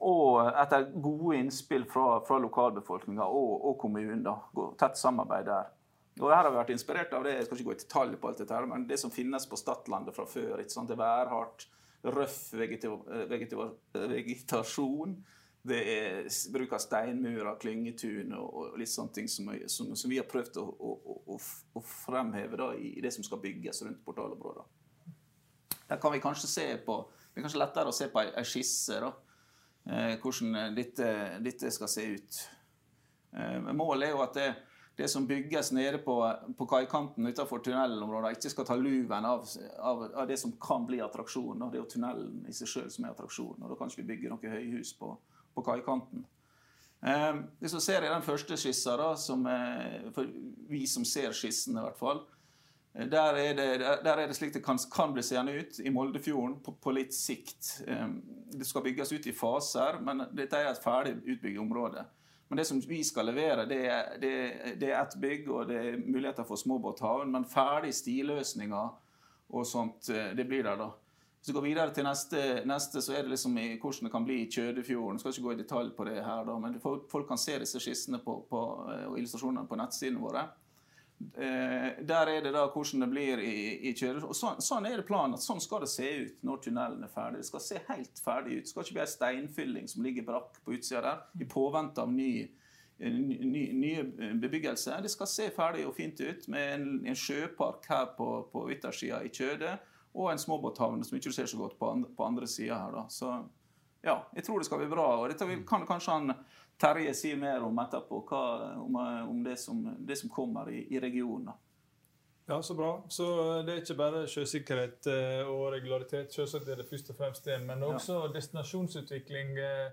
Og 0.00 0.46
etter 0.54 0.92
gode 1.00 1.36
innspill 1.36 1.84
fra, 1.84 2.20
fra 2.20 2.38
lokalbefolkninga 2.38 3.24
og, 3.24 3.64
og 3.64 3.78
kommunen. 3.78 4.22
da, 4.22 4.38
Tett 4.78 4.96
samarbeid 4.96 5.46
der. 5.46 5.66
Og 6.20 6.30
her 6.32 6.42
har 6.42 6.50
vi 6.50 6.56
vært 6.56 6.70
inspirert 6.72 7.12
av 7.12 7.24
det, 7.26 7.34
jeg 7.36 7.46
skal 7.46 7.56
ikke 7.58 7.68
gå 7.68 7.76
i 7.76 7.82
detalj 7.82 8.14
på 8.20 8.28
alt 8.30 8.38
dette, 8.40 8.56
her, 8.56 8.66
men 8.70 8.88
det 8.88 8.98
som 9.00 9.10
finnes 9.12 9.48
på 9.48 9.60
Stadlandet 9.60 10.16
fra 10.16 10.26
før. 10.28 10.60
ikke 10.62 10.72
sant, 10.72 10.88
Det 10.88 10.96
er 10.96 11.04
værhardt, 11.04 11.60
røff 12.06 12.38
vegetasjon 12.56 15.12
det 15.66 15.78
er 15.90 16.28
bruk 16.54 16.74
av 16.76 16.82
steinmurer, 16.82 17.56
klyngetun 17.60 18.34
og, 18.38 18.76
litt 18.78 18.90
sånne 18.90 19.14
ting 19.16 19.30
som, 19.30 19.48
som, 19.70 19.90
som 19.98 20.12
vi 20.12 20.18
har 20.20 20.28
prøvd 20.30 20.60
å, 20.62 20.62
å, 20.62 21.36
å 21.36 21.82
fremheve 21.82 22.60
da, 22.60 22.70
i, 22.78 23.00
det 23.02 23.12
som 23.14 23.26
skal 23.26 23.42
bygges 23.42 23.82
rundt 23.86 24.04
portalområdet. 24.06 24.66
Der 25.86 26.00
kan 26.02 26.14
vi 26.14 26.22
kanskje 26.22 26.50
se 26.50 26.66
på 26.86 27.00
Det 27.06 27.40
er 27.40 27.44
kanskje 27.44 27.60
lettere 27.60 27.90
å 27.90 27.94
se 27.94 28.06
på 28.08 28.22
ei 28.22 28.44
skisse, 28.48 28.96
da, 29.02 29.10
eh, 29.90 30.14
hvordan 30.22 30.76
dette, 30.76 31.72
skal 31.74 31.90
se 31.92 32.06
ut. 32.14 32.38
Eh, 33.36 33.58
målet 33.76 34.06
er 34.06 34.14
jo 34.14 34.22
at 34.24 34.38
det, 34.38 34.46
det 34.96 35.08
som 35.08 35.26
bygges 35.26 35.72
nede 35.72 35.98
på, 35.98 36.16
på 36.56 36.66
kaikanten 36.66 37.26
utenfor 37.26 37.58
tunnelområdet, 37.58 38.38
ikke 38.38 38.50
skal 38.50 38.66
ta 38.68 38.76
luven 38.80 39.26
av, 39.28 39.42
av, 39.78 40.04
av, 40.14 40.22
det 40.28 40.38
som 40.40 40.54
kan 40.60 40.86
bli 40.88 41.02
attraksjon. 41.04 41.60
Det 41.60 41.76
er 41.76 41.82
jo 41.82 41.90
tunnelen 41.92 42.46
i 42.48 42.54
seg 42.56 42.70
sjøl 42.70 42.88
som 42.94 43.04
er 43.04 43.12
attraksjonen. 43.12 43.60
og 43.60 43.74
Da 43.74 43.76
kan 43.76 43.92
ikke 43.92 44.00
vi 44.00 44.08
bygge 44.14 44.32
noe 44.32 44.54
høyhus 44.54 44.94
på, 44.96 45.10
på 45.52 45.66
kaikanten. 45.66 46.24
Eh, 47.04 47.42
hvis 47.60 47.76
vi 47.76 47.82
ser 47.84 48.06
i 48.06 48.14
den 48.14 48.24
første 48.24 48.56
skissa, 48.56 48.96
da, 48.96 49.10
som, 49.20 49.44
for 50.16 50.32
vi 50.70 50.86
som 50.88 51.04
ser 51.04 51.36
skissen 51.36 51.76
i 51.76 51.84
hvert 51.84 52.00
fall, 52.00 52.24
eh, 52.96 53.04
der 53.12 53.36
er, 53.42 53.52
det, 53.60 53.68
der 54.00 54.14
er 54.16 54.24
det, 54.24 54.40
slik 54.40 54.56
det 54.56 54.64
kan, 54.64 54.80
kan 54.92 55.12
bli 55.12 55.22
seende 55.26 55.58
ut 55.60 55.80
i 55.84 55.92
Moldefjorden 55.92 56.56
på, 56.64 56.78
på, 56.80 56.96
litt 56.96 57.12
sikt. 57.14 57.82
Eh, 57.84 58.08
det 58.56 58.64
skal 58.64 58.88
bygges 58.88 59.12
ut 59.12 59.28
i 59.28 59.36
faser, 59.36 60.00
men 60.00 60.24
dette 60.32 60.56
er 60.56 60.72
et 60.72 60.80
ferdig 60.80 61.18
utbygd 61.20 61.60
område. 61.68 62.08
Men 62.48 62.60
det 62.60 62.66
som 62.68 62.80
vi 62.80 63.00
skal 63.04 63.26
levere, 63.26 63.64
det 63.66 63.80
er, 63.90 64.12
det, 64.22 64.34
det 64.80 64.92
er 64.92 65.00
ett 65.00 65.16
bygg, 65.20 65.48
og 65.50 65.66
det 65.70 65.80
er 65.80 65.98
muligheter 65.98 66.46
for 66.46 66.60
småbåthavn. 66.60 67.32
Men 67.32 67.48
ferdig 67.50 67.90
stiløsninger 67.94 68.92
og 69.48 69.66
sånt, 69.66 70.10
eh, 70.14 70.30
det 70.36 70.46
blir 70.46 70.62
der, 70.66 70.78
da. 70.78 70.92
Hvis 71.46 71.52
vi 71.52 71.54
går 71.54 71.66
videre 71.66 71.94
til 71.94 72.06
neste, 72.06 72.44
neste, 72.66 73.00
så 73.02 73.12
er 73.14 73.22
det 73.22 73.34
liksom 73.36 73.58
i, 73.58 73.66
hvordan 73.78 74.08
det 74.08 74.12
kan 74.12 74.24
bli 74.26 74.40
i 74.42 74.46
Kjødefjorden. 74.50 75.18
Skal 75.22 75.34
ikke 75.34 75.44
gå 75.44 75.52
i 75.54 75.58
detalj 75.60 75.90
på 75.94 76.06
det 76.08 76.16
her, 76.18 76.46
da, 76.46 76.56
men 76.58 76.78
folk 76.82 77.26
kan 77.28 77.38
se 77.38 77.58
disse 77.62 77.82
skissene 77.82 78.18
på, 78.22 78.40
på, 78.50 78.62
og 79.10 79.18
illustrasjonene 79.18 79.66
på 79.70 79.78
nettsidene 79.78 80.22
våre. 80.22 80.42
Eh, 81.16 82.04
der 82.04 82.28
er 82.28 82.42
det 82.44 82.52
da 82.52 82.66
hvordan 82.68 83.06
det 83.06 83.08
blir 83.12 83.40
i, 83.40 83.56
i 83.88 83.94
kjøret. 83.96 84.24
Og 84.26 84.36
sånn, 84.36 84.60
sånn, 84.64 84.88
er 84.88 85.00
det 85.00 85.06
planen. 85.08 85.38
at 85.38 85.44
Sånn 85.44 85.62
skal 85.64 85.84
det 85.84 85.90
se 85.92 86.10
ut 86.26 86.44
når 86.44 86.62
tunnelen 86.66 87.06
er 87.06 87.12
ferdig. 87.12 87.40
Det 87.40 87.50
skal 87.50 87.64
se 87.64 87.82
helt 87.88 88.22
ferdig 88.24 88.58
ut. 88.58 88.66
Det 88.66 88.72
skal 88.72 88.84
ikke 88.84 88.98
bli 88.98 89.04
ei 89.06 89.14
steinfylling 89.14 89.90
som 89.92 90.06
ligger 90.06 90.28
brakk 90.28 90.60
på 90.62 90.76
utsida 90.76 91.02
der, 91.06 91.26
i 91.40 91.48
påvente 91.50 92.04
av 92.04 92.12
ny 92.12 92.30
ny, 92.98 93.72
nye 93.72 94.04
bebyggelse. 94.40 94.94
Det 95.02 95.10
skal 95.12 95.28
se 95.28 95.50
ferdig 95.52 95.84
og 95.84 95.94
fint 95.98 96.20
ut 96.20 96.46
med 96.48 96.70
en, 96.74 96.86
en 97.04 97.18
sjøpark 97.18 97.84
her 97.90 98.06
på, 98.16 98.28
på 98.52 98.62
yttersida 98.72 99.20
i 99.24 99.32
Kjøde 99.32 99.74
og 100.16 100.30
en 100.32 100.40
småbåthavn 100.40 101.04
som 101.04 101.18
ikke 101.18 101.34
ser 101.34 101.48
så 101.50 101.60
godt 101.60 101.76
på 101.78 101.90
andre, 101.92 102.10
på 102.16 102.24
andre 102.24 102.48
sida 102.48 102.78
her. 102.80 102.94
da. 102.96 103.04
Så 103.12 103.34
ja, 104.06 104.16
jeg 104.34 104.46
tror 104.46 104.62
det 104.62 104.68
skal 104.68 104.80
bli 104.80 104.88
bra. 104.88 105.06
og 105.18 105.28
Dette 105.28 105.48
kan 105.68 105.84
kanskje 105.88 106.16
han 106.16 106.36
Terje 106.76 107.14
si 107.16 107.30
mer 107.36 107.64
om 107.64 107.78
etterpå, 107.80 108.20
hva, 108.28 108.42
om, 108.82 108.98
om 109.30 109.44
det, 109.44 109.56
som, 109.60 109.80
det, 109.98 110.18
som, 110.20 110.30
kommer 110.30 110.70
i, 110.70 110.86
i 110.94 111.00
regionen. 111.00 111.54
Ja, 112.46 112.62
Så 112.62 112.74
bra. 112.74 113.04
Så 113.08 113.26
det 113.66 113.72
er 113.72 113.80
ikke 113.82 113.98
bare 113.98 114.26
sjøsikkerhet 114.30 115.08
eh, 115.10 115.48
og 115.50 115.70
regularitet, 115.74 116.34
selvsagt 116.34 116.68
er 116.68 116.82
det 116.82 116.88
først 116.90 117.10
og 117.10 117.16
fremst 117.18 117.48
det, 117.48 117.56
men 117.66 117.82
også 117.82 118.20
ja. 118.26 118.34
destinasjonsutvikling. 118.36 119.56
Eh, 119.58 119.88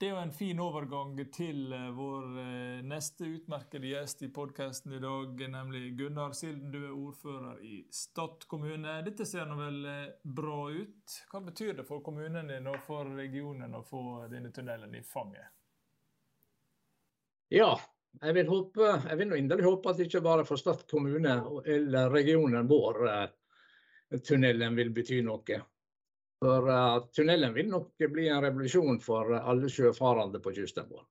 det 0.00 0.06
er 0.06 0.12
jo 0.12 0.18
en 0.22 0.32
fin 0.32 0.60
overgang 0.62 1.16
til 1.34 1.72
eh, 1.74 1.88
vår 1.90 2.36
eh, 2.38 2.82
neste 2.86 3.26
utmerkede 3.34 3.88
gjest 3.90 4.20
i 4.22 4.28
podkasten 4.30 4.92
i 4.94 5.00
dag, 5.02 5.40
nemlig 5.50 5.96
Gunnar 5.98 6.36
Silden. 6.38 6.70
Du 6.70 6.84
er 6.84 6.92
ordfører 6.94 7.58
i 7.66 7.80
Stad 7.90 8.46
kommune. 8.46 8.92
Dette 9.02 9.26
ser 9.26 9.48
nå 9.50 9.56
vel 9.58 9.80
eh, 9.90 10.04
bra 10.22 10.68
ut. 10.70 11.16
Hva 11.32 11.42
betyr 11.48 11.80
det 11.80 11.86
for 11.88 12.04
kommunen 12.06 12.46
din 12.46 12.70
og 12.70 12.78
for 12.86 13.10
regionen 13.18 13.74
å 13.74 13.82
få 13.82 14.04
denne 14.30 14.54
tunnelen 14.54 14.94
i 14.94 15.02
fanget? 15.02 15.50
Ja, 17.48 17.72
jeg 18.20 18.34
vil, 18.34 18.48
håpe, 18.50 18.86
jeg 19.08 19.18
vil 19.20 19.34
inderlig 19.38 19.64
håpe 19.64 19.92
at 19.92 20.00
ikke 20.04 20.20
bare 20.24 20.44
for 20.48 20.60
Stad 20.60 20.84
kommune 20.90 21.38
eller 21.64 22.10
regionen 22.12 22.68
vår 22.68 23.04
tunnelen 24.24 24.76
vil 24.76 24.90
bety 24.96 25.20
noe. 25.24 25.60
For 26.38 26.70
uh, 26.70 27.06
tunnelen 27.14 27.54
vil 27.54 27.70
nok 27.70 28.04
bli 28.12 28.28
en 28.30 28.42
revolusjon 28.44 29.00
for 29.02 29.32
alle 29.38 29.70
sjøfarende 29.72 30.40
på 30.42 30.52
kysten 30.56 30.86
vår. 30.90 31.04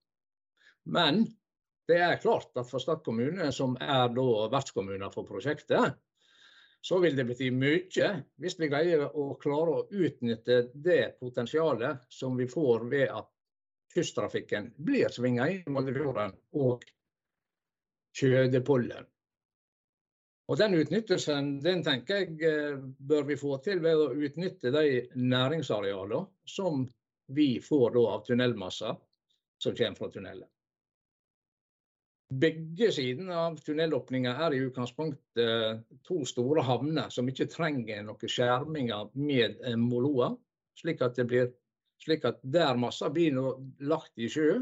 Men 0.93 1.25
det 1.87 1.99
er 2.03 2.19
klart 2.21 2.53
at 2.55 2.69
for 2.69 2.83
Stad 2.83 3.03
kommune, 3.05 3.51
som 3.51 3.75
er 3.81 4.11
da 4.15 4.27
vertskommune 4.51 5.09
for 5.13 5.27
prosjektet, 5.27 5.97
så 6.81 6.99
vil 7.03 7.17
det 7.17 7.25
bety 7.27 7.49
mye 7.51 8.09
hvis 8.39 8.55
vi 8.59 8.69
greier 8.71 9.07
å 9.07 9.33
klare 9.41 9.73
å 9.73 9.87
utnytte 9.89 10.67
det 10.73 11.17
potensialet 11.19 12.05
som 12.13 12.37
vi 12.37 12.47
får 12.47 12.85
ved 12.91 13.09
at 13.11 13.27
kysttrafikken 13.97 14.71
blir 14.77 15.09
svinga 15.13 15.49
i 15.49 15.61
Moldefjorden 15.73 16.35
og 16.61 16.85
Kjødepollen. 18.17 19.05
Og 20.47 20.57
Den 20.57 20.77
utnyttelsen 20.79 21.57
den 21.59 21.81
tenker 21.83 22.21
jeg 22.21 22.37
eh, 22.47 22.77
bør 22.79 23.25
vi 23.27 23.35
få 23.39 23.57
til 23.65 23.81
ved 23.83 23.99
å 23.99 24.13
utnytte 24.15 24.71
de 24.71 25.01
næringsarealene 25.19 26.23
som 26.47 26.85
vi 27.35 27.57
får 27.59 27.97
av 27.99 28.21
tunnelmasser 28.29 28.95
som 29.59 29.75
kommer 29.75 29.99
fra 29.99 30.09
tunnelen. 30.13 30.47
Begge 32.27 32.89
sidene 32.91 33.35
av 33.39 33.59
tunnelåpninga 33.63 34.33
er 34.45 34.55
i 34.55 34.63
utgangspunktet 34.69 35.43
eh, 35.43 35.83
to 36.07 36.21
store 36.27 36.63
havner 36.67 37.11
som 37.11 37.27
ikke 37.27 37.49
trenger 37.51 38.03
noen 38.07 38.31
skjerminger 38.31 39.11
med 39.19 39.59
moloer, 39.83 40.35
slik 40.79 41.03
at 41.03 41.19
det 41.19 41.27
blir 41.27 41.51
Slik 42.03 42.25
at 42.29 42.41
der 42.43 42.77
massa 42.77 43.09
blir 43.09 43.37
lagt 43.79 44.19
i 44.21 44.29
sjø, 44.29 44.59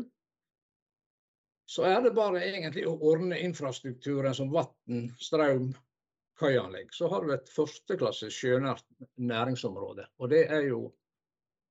så 1.65 1.88
er 1.89 2.01
det 2.06 2.13
bare 2.15 2.44
egentlig 2.46 2.86
å 2.88 2.96
ordne 3.10 3.39
infrastrukturen 3.42 4.36
som 4.38 4.51
vann, 4.54 5.10
strøm, 5.20 5.72
kaianlegg. 6.39 6.92
Så 6.94 7.10
har 7.10 7.25
du 7.25 7.34
et 7.34 7.50
førsteklasses 7.50 8.36
sjønært 8.36 8.86
næringsområde. 9.18 10.06
Og 10.22 10.30
det 10.32 10.46
er 10.54 10.68
jo 10.70 10.84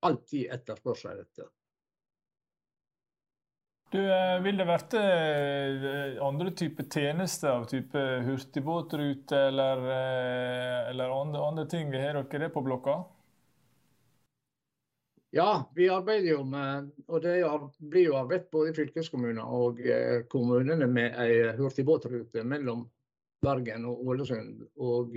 alltid 0.04 0.50
etterspørsel 0.56 1.22
etter. 1.22 1.52
Du, 3.94 4.00
eh, 4.00 4.40
vil 4.42 4.56
det 4.58 4.64
vært 4.66 4.94
eh, 4.98 6.16
andre 6.24 6.50
typer 6.58 6.88
tjenester 6.90 7.52
av 7.52 7.68
type 7.70 8.00
hurtigbåtrute 8.26 9.38
eller, 9.52 9.84
eh, 9.94 10.78
eller 10.90 11.12
andre, 11.14 11.42
andre, 11.52 11.66
ting? 11.70 11.92
Har 11.94 12.18
dere 12.18 12.40
det 12.42 12.48
på 12.56 12.64
blokka? 12.66 12.96
Ja, 15.34 15.64
vi 15.74 15.88
arbeider 15.90 16.28
jo 16.30 16.44
med 16.46 16.92
og 17.08 17.24
det 17.24 17.32
blir 17.90 18.04
jo 18.06 18.18
arbeidet 18.20 18.52
både 18.54 18.70
i 18.70 18.76
fylkeskommuner 18.76 19.42
og 19.42 19.80
kommunene 20.30 20.86
med 20.86 21.16
ei 21.18 21.56
hurtigbåtrute 21.58 22.44
mellom 22.46 22.84
Bergen 23.42 23.88
og 23.90 24.06
Ålesund, 24.08 24.62
og 24.80 25.10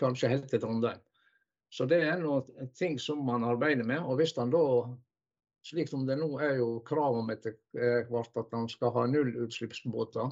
kanskje 0.00 0.30
helt 0.32 0.48
til 0.50 0.62
Trondheim. 0.62 1.02
Så 1.68 1.84
det 1.84 2.00
er 2.00 2.16
noe 2.22 2.40
ting 2.78 2.96
som 2.98 3.20
man 3.28 3.44
arbeider 3.44 3.84
med. 3.84 4.00
Og 4.00 4.16
hvis 4.18 4.32
han 4.40 4.50
da 4.50 4.64
slik 5.68 5.90
som 5.90 6.06
det 6.08 6.16
nå 6.18 6.28
er 6.42 6.56
jo 6.60 6.68
krav 6.86 7.16
om 7.20 7.30
etter 7.32 7.52
eh, 7.76 8.06
hvert 8.08 8.36
at 8.40 8.52
man 8.54 8.68
skal 8.72 8.90
ha 8.94 9.02
nullutslippsbåter 9.10 10.28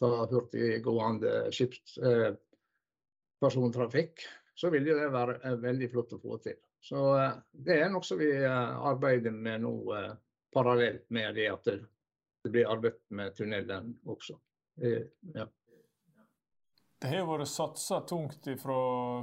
fra 0.00 0.10
hurtiggående 0.30 1.32
skipspersontrafikk, 1.54 4.14
eh, 4.24 4.30
så 4.54 4.70
vil 4.72 4.84
det 4.88 5.12
være 5.12 5.34
eh, 5.42 5.62
veldig 5.64 5.88
flott 5.92 6.14
å 6.16 6.22
få 6.22 6.32
til. 6.46 6.58
Så 6.84 7.18
eh, 7.18 7.32
det 7.64 7.80
er 7.80 7.92
noe 7.92 8.04
som 8.04 8.20
vi 8.20 8.28
eh, 8.36 8.86
arbeider 8.90 9.32
med 9.32 9.62
nå 9.64 9.74
eh, 9.96 10.10
parallelt 10.52 11.06
med 11.16 11.32
det 11.38 11.46
at 11.48 11.68
det, 11.70 11.80
blir 12.44 12.68
arbeidet 12.68 13.00
med 13.16 13.32
tunnelen 13.36 13.94
også. 14.04 14.36
ja. 15.32 15.46
Det 17.00 17.08
har 17.10 17.24
vært 17.28 17.48
satsa 17.48 18.02
tungt 18.08 18.46
fra 18.60 18.76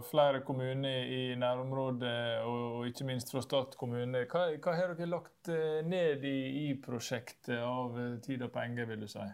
flere 0.06 0.42
kommuner 0.46 1.06
i 1.06 1.36
nærområdet, 1.38 2.42
og 2.46 2.90
ikke 2.90 3.06
minst 3.08 3.32
fra 3.34 3.42
Stad 3.46 3.78
kommune. 3.78 4.26
Hva, 4.30 4.48
hva, 4.58 4.76
har 4.78 4.94
dere 4.94 5.10
lagt 5.10 5.50
ned 5.86 6.26
i, 6.26 6.36
i, 6.66 6.68
prosjektet 6.82 7.62
av 7.62 7.98
tid 8.26 8.42
og 8.46 8.52
penger, 8.54 8.90
vil 8.90 9.06
du 9.06 9.10
si? 9.10 9.26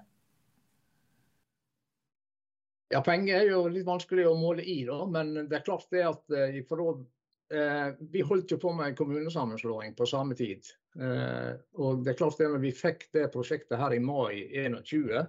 Ja, 2.91 3.01
Penger 3.03 3.39
er 3.39 3.51
jo 3.51 3.65
litt 3.71 3.87
vanskelig 3.87 4.29
å 4.29 4.37
måle 4.39 4.63
i, 4.63 4.81
da, 4.87 5.01
men 5.11 5.33
det 5.47 5.59
er 5.59 5.67
klart 5.67 5.87
det 5.91 6.05
at 6.07 6.39
i 6.55 6.63
forhold, 6.67 7.03
vi 7.47 8.21
holdt 8.27 8.51
jo 8.51 8.57
på 8.59 8.73
med 8.75 8.89
en 8.89 8.95
kommunesammenslåing 8.99 9.93
på 9.95 10.05
samme 10.09 10.35
tid. 10.35 10.67
Eh, 10.99 11.53
og 11.77 12.03
det 12.03 12.13
er 12.13 12.19
klart 12.19 12.39
det 12.41 12.49
når 12.51 12.63
vi 12.63 12.73
fikk 12.75 13.07
det 13.13 13.29
prosjektet 13.33 13.79
her 13.79 13.93
i 13.95 14.03
mai 14.03 14.47
2021, 14.51 15.27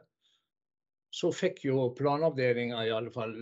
så 1.18 1.32
fikk 1.32 1.64
jo 1.68 1.90
planavdelinga 1.96 2.84
i 2.84 2.92
alle 2.92 3.12
fall 3.12 3.36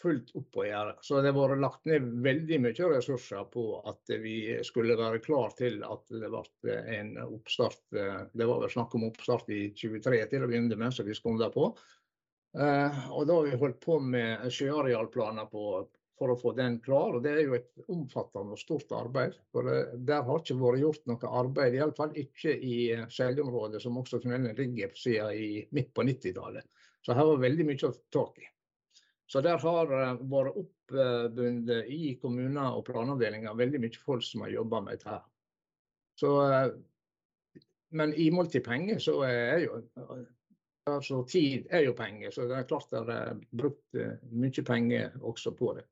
fullt 0.00 0.32
opp 0.36 0.58
å 0.60 0.64
gjøre. 0.66 0.94
Så 1.04 1.20
det 1.24 1.32
har 1.32 1.36
vært 1.38 1.62
lagt 1.62 1.88
ned 1.88 2.08
veldig 2.24 2.58
mye 2.66 2.88
ressurser 2.92 3.44
på 3.52 3.64
at 3.88 4.12
vi 4.22 4.38
skulle 4.66 4.96
være 4.98 5.22
klar 5.24 5.54
til 5.56 5.80
at 5.86 6.04
det 6.12 6.30
ble 6.32 6.78
en 6.98 7.14
oppstart. 7.24 7.80
Det 7.90 8.48
var 8.48 8.64
vel 8.64 8.72
snakk 8.72 8.96
om 8.96 9.06
oppstart 9.08 9.48
i 9.52 9.70
23 9.76 10.20
til 10.32 10.44
å 10.44 10.50
begynne 10.50 10.76
med, 10.76 10.92
så 10.92 11.06
vi 11.06 11.16
skumla 11.16 11.48
på. 11.52 11.70
Eh, 12.56 13.00
og 13.12 13.26
da 13.28 13.38
har 13.38 13.48
vi 13.48 13.60
holdt 13.60 13.80
på 13.84 13.98
med 14.00 14.46
sjøarealplaner 14.52 15.48
på, 15.52 15.64
for 16.16 16.32
å 16.32 16.38
få 16.40 16.52
den 16.56 16.78
klar. 16.84 17.16
og 17.16 17.22
Det 17.24 17.32
er 17.32 17.42
jo 17.44 17.56
et 17.58 17.86
omfattende 17.92 18.56
og 18.56 18.60
stort 18.60 18.92
arbeid. 18.96 19.36
for 19.52 19.68
Der 19.96 20.22
har 20.24 20.40
ikke 20.40 20.58
vært 20.60 20.80
gjort 20.80 21.06
noe 21.10 21.32
arbeid, 21.42 21.76
iallfall 21.76 22.16
ikke 22.16 22.56
i 22.56 22.76
Seljeområdet, 23.12 23.82
som 23.82 23.98
også 24.00 24.20
tunnelen 24.22 24.56
ligger 24.56 24.92
på 24.92 25.02
siden 25.04 25.68
midt 25.76 25.92
på 25.94 26.06
90-tallet. 26.08 26.64
Så 27.04 27.14
her 27.14 27.28
var 27.28 27.42
veldig 27.44 27.66
mye 27.68 27.88
å 27.88 27.94
ta 28.10 28.26
i. 28.40 28.48
Så 29.26 29.42
der 29.42 29.58
har 29.58 29.88
det 29.90 30.26
vært 30.30 30.58
oppbundet 30.60 31.88
i 31.90 32.14
kommuner 32.22 32.76
og 32.78 32.84
planavdelinger 32.86 33.58
veldig 33.58 33.80
mye 33.82 34.02
folk 34.02 34.22
som 34.22 34.44
har 34.46 34.54
jobba 34.54 34.80
med 34.86 35.00
dette. 35.00 35.18
Så, 36.16 36.30
eh, 36.46 37.60
men 37.98 38.14
i 38.14 38.30
mål 38.30 38.48
til 38.50 38.62
penger, 38.64 39.02
så 39.02 39.18
er 39.26 39.66
jo 39.66 39.82
altså 40.86 41.24
Tid 41.26 41.66
er 41.74 41.82
jo 41.88 41.94
penger, 41.98 42.30
så 42.30 42.46
det 42.46 42.56
er 42.60 42.66
klart 42.70 42.92
det 42.92 43.14
er 43.14 43.38
brukt 43.50 43.98
eh, 43.98 44.18
mye 44.30 44.64
penger 44.66 45.16
også 45.26 45.52
på 45.58 45.72
det. 45.78 45.86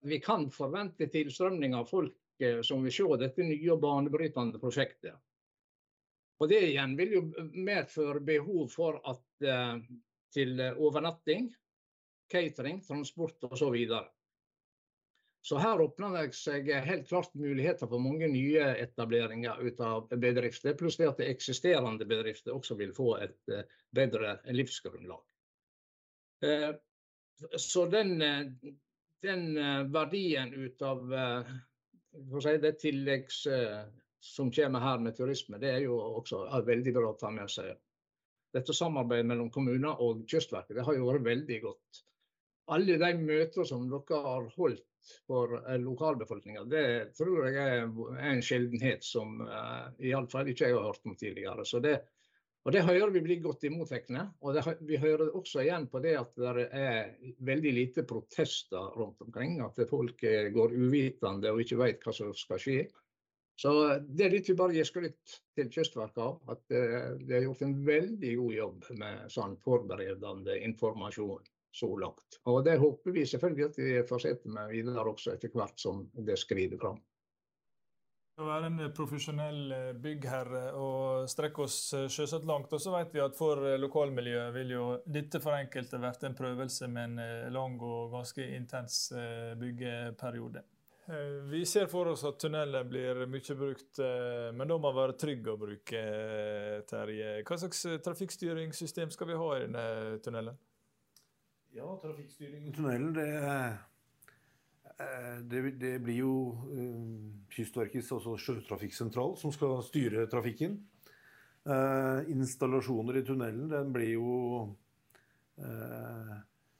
Vi 0.00 0.20
kan 0.20 0.50
forvente 0.50 1.08
tilstrømning 1.10 1.74
av 1.74 1.86
folk 1.90 2.42
eh, 2.42 2.60
som 2.62 2.84
vil 2.84 2.94
se 2.94 3.06
dette 3.20 3.46
nye 3.46 3.72
og 3.72 3.80
banebrytende 3.82 4.60
prosjektet. 4.62 5.16
Og 6.36 6.48
Det 6.48 6.60
igjen 6.68 6.96
vil 6.98 7.14
jo 7.16 7.22
medføre 7.54 8.20
behov 8.20 8.68
for 8.72 9.00
at, 9.08 9.24
eh, 9.40 9.78
til 10.36 10.60
overnatting, 10.60 11.48
catering, 12.32 12.82
transport 12.84 13.44
osv. 13.48 13.56
Så, 13.56 13.70
videre. 13.70 14.08
så 15.46 15.58
her 15.62 15.80
åpner 15.80 16.12
det 16.16 16.34
seg 16.34 16.68
helt 16.84 17.08
klart 17.08 17.34
muligheter 17.38 17.86
for 17.86 18.02
mange 18.02 18.28
nye 18.28 18.64
etableringer 18.82 19.62
ut 19.62 19.80
av 19.80 20.08
bedrifter. 20.10 20.74
Pluss 20.74 20.98
det 20.98 21.08
at 21.08 21.22
det 21.22 21.30
eksisterende 21.30 22.04
bedrifter 22.04 22.52
også 22.52 22.76
vil 22.76 22.92
få 22.92 23.14
et 23.22 23.54
eh, 23.54 23.64
bedre 23.94 24.36
livsgrunnlag. 24.52 25.22
Så 27.56 27.86
den, 27.88 28.20
den 29.24 29.46
verdien 29.92 30.52
ut 30.54 30.82
av 30.84 31.04
si, 32.42 32.56
det 32.62 32.72
tilleggs 32.82 33.40
som 34.20 34.50
kommer 34.52 34.82
her 34.82 34.98
med 34.98 35.16
turisme, 35.16 35.58
det 35.62 35.70
er 35.70 35.84
jo 35.86 35.96
også 36.20 36.44
veldig 36.66 36.94
bra 36.96 37.12
å 37.12 37.18
ta 37.20 37.30
med 37.32 37.50
seg. 37.52 37.72
Dette 38.56 38.74
samarbeidet 38.74 39.28
mellom 39.28 39.50
kommuner 39.52 40.02
og 40.02 40.24
Kystverket 40.30 40.78
det 40.78 40.84
har 40.86 40.96
jo 40.96 41.08
vært 41.10 41.26
veldig 41.26 41.58
godt. 41.64 42.02
Alle 42.74 42.96
de 42.98 43.10
møter 43.20 43.66
som 43.68 43.84
dere 43.90 44.20
har 44.24 44.46
holdt 44.56 44.84
for 45.28 45.58
eh, 45.60 45.78
lokalbefolkninga, 45.78 46.64
det 46.70 46.86
tror 47.18 47.46
jeg 47.46 47.58
er 47.62 47.84
en 48.30 48.42
sjeldenhet 48.42 49.04
som 49.06 49.38
uh, 49.46 49.92
iallfall 50.02 50.50
ikke 50.50 50.70
jeg 50.70 50.74
har 50.74 50.88
hørt 50.88 51.06
om 51.06 51.14
tidligere. 51.18 51.66
Så 51.68 51.78
det, 51.84 52.00
og 52.66 52.72
Det 52.74 52.82
hører 52.82 53.12
vi 53.14 53.22
blir 53.22 53.42
godt 53.44 53.64
imot. 53.68 53.92
Og 54.42 54.56
det, 54.56 54.62
vi 54.88 54.98
hører 54.98 55.30
også 55.38 55.62
igjen 55.62 55.86
på 55.86 56.00
det 56.02 56.16
at 56.18 56.32
det 56.34 56.64
er 56.74 57.12
veldig 57.46 57.72
lite 57.76 58.02
protester 58.02 58.90
rundt 58.98 59.22
omkring. 59.22 59.60
At 59.62 59.78
folk 59.86 60.18
går 60.56 60.74
uvitende 60.74 61.52
og 61.54 61.62
ikke 61.62 61.78
vet 61.78 62.02
hva 62.02 62.14
som 62.16 62.34
skal 62.34 62.58
skje. 62.58 62.80
Så 63.56 63.70
det 64.02 64.26
er 64.26 64.34
litt 64.34 64.50
vi 64.50 64.58
bare 64.58 64.74
gir 64.74 64.84
skryt 64.84 65.36
til 65.56 65.70
Kystverket 65.72 66.18
av. 66.20 66.40
At 66.50 66.64
det 66.68 66.82
de 67.22 67.38
har 67.38 67.46
gjort 67.46 67.62
en 67.64 67.76
veldig 67.86 68.32
god 68.42 68.56
jobb 68.58 68.90
med 68.98 69.30
sånn 69.32 69.54
forberedende 69.62 70.58
informasjon 70.66 71.46
så 71.76 71.88
langt. 72.02 72.40
Og 72.50 72.64
det 72.66 72.80
håper 72.82 73.14
vi 73.14 73.28
selvfølgelig 73.30 73.68
at 73.70 73.78
vi 73.78 73.94
fortsetter 74.08 74.52
med 74.52 74.74
videre 74.74 75.06
også 75.06 75.36
etter 75.36 75.54
hvert 75.54 75.78
som 75.80 76.02
det 76.26 76.38
skrider 76.40 76.82
fram. 76.82 76.98
Å 78.36 78.44
være 78.44 78.68
en 78.68 78.80
profesjonell 78.92 79.72
eh, 79.72 79.90
byggherre 79.96 80.66
og 80.76 81.28
strekke 81.32 81.64
oss 81.64 81.78
sjøsatt 82.12 82.44
langt. 82.48 82.72
Og 82.76 82.82
så 82.82 82.92
vet 82.92 83.14
vi 83.16 83.24
at 83.24 83.36
for 83.38 83.64
lokalmiljøet 83.80 84.54
vil 84.58 84.76
jo 84.76 84.86
dette 85.08 85.40
for 85.40 85.56
enkelte 85.56 86.02
vært 86.02 86.28
en 86.28 86.36
prøvelse 86.36 86.88
med 86.92 87.16
en 87.16 87.52
lang 87.56 87.80
og 87.80 88.12
ganske 88.18 88.48
intens 88.58 89.06
byggeperiode. 89.56 90.66
Eh, 91.08 91.42
vi 91.50 91.66
ser 91.66 91.86
for 91.86 92.08
oss 92.10 92.24
at 92.26 92.38
tunnelen 92.42 92.88
blir 92.90 93.20
mye 93.30 93.54
brukt, 93.54 93.98
eh, 94.02 94.50
men 94.50 94.66
da 94.66 94.74
må 94.74 94.88
man 94.88 94.96
være 94.96 95.14
trygg 95.22 95.44
å 95.52 95.58
bruke, 95.60 96.00
eh, 96.00 96.80
Terje. 96.90 97.44
Hva 97.46 97.58
slags 97.62 97.84
trafikkstyringssystem 98.02 99.12
skal 99.14 99.28
vi 99.30 99.36
ha 99.38 99.50
i 99.54 99.60
denne 99.60 100.18
tunnelen? 100.24 100.56
Ja, 101.76 101.86
trafikkstyring 102.02 102.66
i 102.66 102.72
tunnelen, 102.74 103.12
det, 103.14 103.28
det, 104.96 105.60
det 105.76 105.96
blir 106.00 106.22
jo 106.22 106.34
Kystverkets, 107.52 108.08
altså 108.16 108.36
sjøtrafikksentral, 108.40 109.34
som 109.36 109.52
skal 109.52 109.82
styre 109.84 110.26
trafikken. 110.32 110.78
installasjoner 112.32 113.18
i 113.20 113.24
tunnelen, 113.26 113.68
den 113.68 113.92
blir 113.92 114.12
jo 114.14 114.36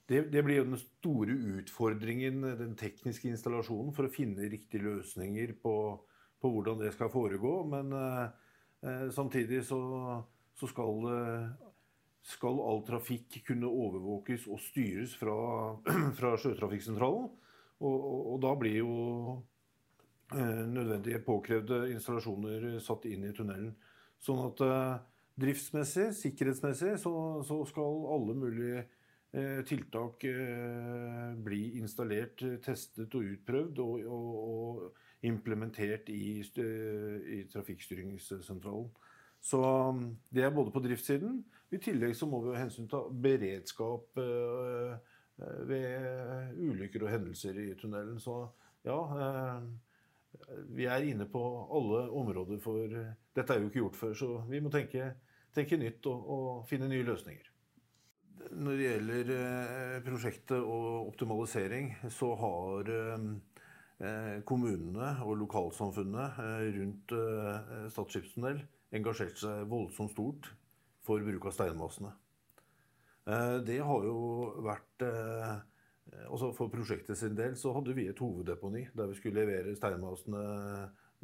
det, 0.07 0.21
det, 0.31 0.43
blir 0.43 0.61
jo 0.61 0.67
den 0.69 0.79
store 0.79 1.35
utfordringen, 1.59 2.41
den 2.57 2.75
tekniske 2.79 3.27
installasjonen, 3.27 3.91
for 3.95 4.07
å 4.07 4.13
finne 4.13 4.47
riktige 4.47 4.85
løsninger 4.85 5.51
på, 5.59 5.73
på 6.39 6.51
hvordan 6.53 6.79
det 6.79 6.93
skal 6.95 7.11
foregå. 7.11 7.55
Men 7.67 7.91
eh, 7.91 9.09
samtidig 9.11 9.65
så, 9.67 9.79
så 10.55 10.69
skal, 10.71 11.09
skal, 12.23 12.61
all 12.63 12.85
trafikk 12.87 13.41
kunne 13.49 13.67
overvåkes 13.67 14.47
og 14.47 14.63
styres 14.63 15.17
fra, 15.19 15.35
fra 16.19 16.37
Sjøtrafikksentralen. 16.39 17.27
Og, 17.77 17.93
og, 17.95 18.21
og, 18.33 18.37
da 18.41 18.53
blir 18.57 18.79
jo 18.79 18.93
eh, 20.33 20.63
nødvendige 20.65 21.21
påkrevde 21.25 21.83
installasjoner 21.93 22.79
satt 22.83 23.05
inn 23.09 23.27
i 23.27 23.33
tunnelen. 23.37 23.75
Sånn 24.23 24.41
at 24.47 24.63
eh, 24.65 24.93
driftsmessig, 25.37 26.09
sikkerhetsmessig, 26.17 26.95
så, 27.03 27.13
så 27.45 27.61
skal 27.69 28.07
alle 28.17 28.37
mulige 28.37 28.87
Eh, 29.37 29.59
tiltak 29.67 30.23
eh, 30.23 31.33
bli 31.43 31.77
installert, 31.77 32.41
testet 32.63 33.15
og 33.15 33.33
utprøvd. 33.33 33.83
Og, 33.83 34.07
og, 34.07 35.03
implementert 35.25 36.11
i, 36.13 36.43
i 36.45 37.37
trafikkstyringssentralen. 37.49 38.91
Så 39.41 39.59
det 40.29 40.43
er 40.45 40.53
både 40.53 40.71
på 40.71 40.83
driftssiden. 40.83 41.39
I 41.73 41.79
tillegg 41.81 42.13
så 42.15 42.27
må 42.29 42.43
vi 42.43 42.53
hensynta 42.53 42.99
beredskap 43.25 44.21
ved 45.37 46.55
ulykker 46.57 47.05
og 47.05 47.11
hendelser 47.13 47.59
i 47.61 47.73
tunnelen. 47.77 48.19
Så 48.19 48.39
ja, 48.87 48.97
vi 50.73 50.87
er 50.89 51.05
inne 51.05 51.27
på 51.29 51.41
alle 51.73 52.07
områder 52.09 52.61
for 52.63 52.87
Dette 53.37 53.53
er 53.53 53.61
jo 53.61 53.69
ikke 53.69 53.83
gjort 53.83 53.99
før, 53.99 54.15
så 54.17 54.31
vi 54.49 54.61
må 54.63 54.71
tenke, 54.73 55.11
tenke 55.55 55.77
nytt 55.77 56.07
og, 56.09 56.31
og, 56.33 56.49
finne 56.69 56.89
nye 56.89 57.05
løsninger. 57.05 57.53
Når 58.57 58.79
det 58.79 58.87
gjelder 58.87 60.01
prosjektet 60.05 60.61
og 60.61 61.07
optimalisering, 61.09 61.91
så 62.13 62.31
har 62.39 62.91
kommunene 64.47 65.09
og 65.25 65.39
lokalsamfunnet 65.41 66.37
rundt 66.77 67.15
Stad 67.91 68.13
skipstunnel 68.13 68.61
engasjert 68.95 69.41
seg 69.41 69.65
voldsomt 69.71 70.13
stort 70.13 70.51
for 71.05 71.23
bruk 71.23 71.49
av 71.49 71.55
steinmassene. 71.55 72.13
Det 73.67 73.79
har 73.83 74.05
jo 74.07 74.19
vært 74.63 75.03
Altså 76.31 76.53
for 76.55 76.71
prosjektet 76.71 77.19
sin 77.19 77.35
del 77.35 77.57
så 77.59 77.73
hadde 77.75 77.91
vi 77.97 78.05
et 78.07 78.19
hoveddeponi 78.23 78.85
der 78.95 79.09
vi 79.11 79.17
skulle 79.17 79.41
levere 79.43 79.75
steinmassene 79.75 80.43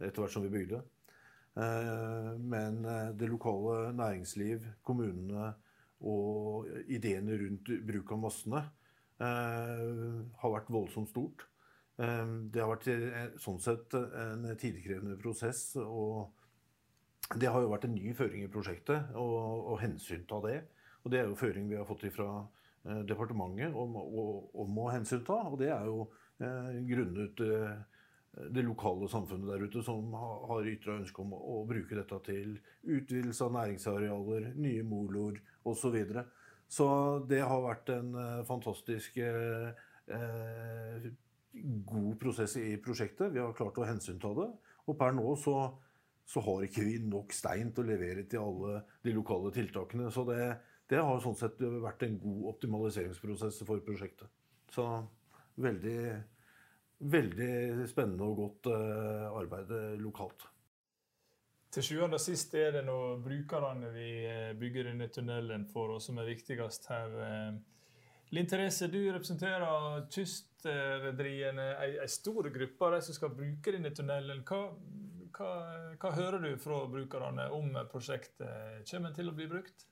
etter 0.03 0.19
hvert 0.19 0.33
som 0.33 0.43
vi 0.43 0.51
bygde. 0.51 0.81
Men 1.55 2.81
det 3.15 3.29
lokale 3.31 3.93
næringsliv, 3.95 4.65
kommunene 4.83 5.53
og 6.03 6.67
ideene 6.91 7.37
rundt 7.39 7.71
bruk 7.87 8.11
av 8.11 8.21
massene 8.25 8.61
har 9.23 10.53
vært 10.57 10.71
voldsomt 10.73 11.13
stort. 11.13 11.47
Det 11.95 12.59
har 12.59 12.71
vært 12.73 13.39
sånn 13.41 13.61
sett 13.63 13.95
en 13.95 14.49
tidkrevende 14.59 15.15
prosess, 15.21 15.77
og 15.79 16.33
det 17.39 17.47
har 17.47 17.63
jo 17.63 17.71
vært 17.71 17.87
en 17.87 17.95
ny 17.95 18.11
føring 18.17 18.43
i 18.43 18.51
prosjektet 18.51 19.15
å 19.15 19.77
hensynta 19.79 20.43
det. 20.43 20.59
Og 21.03 21.11
det 21.11 21.19
er 21.19 21.27
jo 21.27 21.39
føring 21.39 21.69
vi 21.69 21.77
har 21.79 21.87
fått 21.87 22.05
ifra 22.07 22.27
departementet 23.07 23.75
om 23.75 24.77
å 24.79 24.91
hensynta. 24.91 25.35
Og 25.49 25.59
det 25.61 25.71
er 25.75 25.87
jo 25.87 26.07
grunnet 26.89 27.43
det 28.33 28.63
lokale 28.65 29.07
samfunnet 29.11 29.51
der 29.51 29.65
ute 29.67 29.83
som 29.85 30.15
har 30.17 30.65
ytra 30.71 30.97
ønske 30.97 31.21
om 31.21 31.35
å 31.37 31.59
bruke 31.69 31.95
dette 31.99 32.17
til 32.25 32.55
utvidelse 32.81 33.45
av 33.45 33.53
næringsarealer, 33.59 34.49
nye 34.57 34.83
moloer 34.87 35.37
og 35.67 35.77
så. 35.77 35.93
Så 36.71 36.87
det 37.29 37.43
har 37.45 37.61
vært 37.67 37.91
en 37.93 38.15
fantastisk 38.47 39.19
god 41.93 42.13
prosess 42.19 42.57
i 42.57 42.77
prosjektet. 42.81 43.31
Vi 43.35 43.43
har 43.43 43.53
klart 43.55 43.77
å 43.77 43.85
hensynta 43.87 44.33
det. 44.39 44.49
Og 44.87 44.97
per 44.99 45.13
nå 45.15 45.35
så 45.39 45.57
så 46.23 46.39
har 46.39 46.63
ikke 46.63 46.85
vi 46.87 46.99
nok 47.03 47.33
stein 47.35 47.73
til 47.75 47.83
å 47.83 47.89
levere 47.89 48.23
til 48.31 48.39
alle 48.39 48.77
de 49.03 49.11
lokale 49.11 49.49
tiltakene. 49.51 50.07
Så 50.07 50.23
det, 50.29 50.55
det 50.89 51.01
har 51.01 51.21
sånn 51.23 51.37
sett 51.39 51.61
vært 51.61 52.05
en 52.05 52.17
god 52.21 52.47
optimaliseringsprosess 52.53 53.61
for 53.67 53.83
prosjektet. 53.85 54.29
Så 54.73 54.85
veldig, 55.63 55.99
veldig 57.13 57.85
spennende 57.89 58.27
og 58.27 58.41
godt 58.41 58.71
arbeid 58.73 59.71
lokalt. 60.01 60.47
Til 61.73 61.85
sjuende 61.87 62.19
og 62.19 62.21
sist 62.21 62.53
er 62.57 62.75
det 62.75 62.83
nå 62.85 62.97
brukerne 63.23 63.89
vi 63.95 64.09
bygger 64.59 64.91
denne 64.91 65.07
tunnelen 65.09 65.63
for, 65.71 65.95
og 65.95 66.03
som 66.03 66.19
er 66.21 66.29
viktigst 66.29 66.85
her. 66.91 67.15
Linn 68.33 68.49
Therese, 68.49 68.89
du 68.93 68.99
representerer 69.13 70.03
kystrederiene, 70.13 71.65
en 72.03 72.11
stor 72.11 72.49
gruppe 72.53 72.85
av 72.85 72.97
de 72.97 73.01
som 73.07 73.17
skal 73.17 73.33
bruke 73.33 73.73
denne 73.73 73.93
tunnelen. 73.93 74.43
Hva 74.45 74.67
hva, 75.33 75.49
hva, 75.97 76.11
hører 76.13 76.43
du 76.43 76.51
fra 76.61 76.83
brukerne 76.89 77.47
om 77.55 77.73
prosjektet? 77.89 78.85
Kommer 78.89 79.09
den 79.09 79.17
til 79.17 79.31
å 79.31 79.35
bli 79.37 79.47
brukt? 79.49 79.87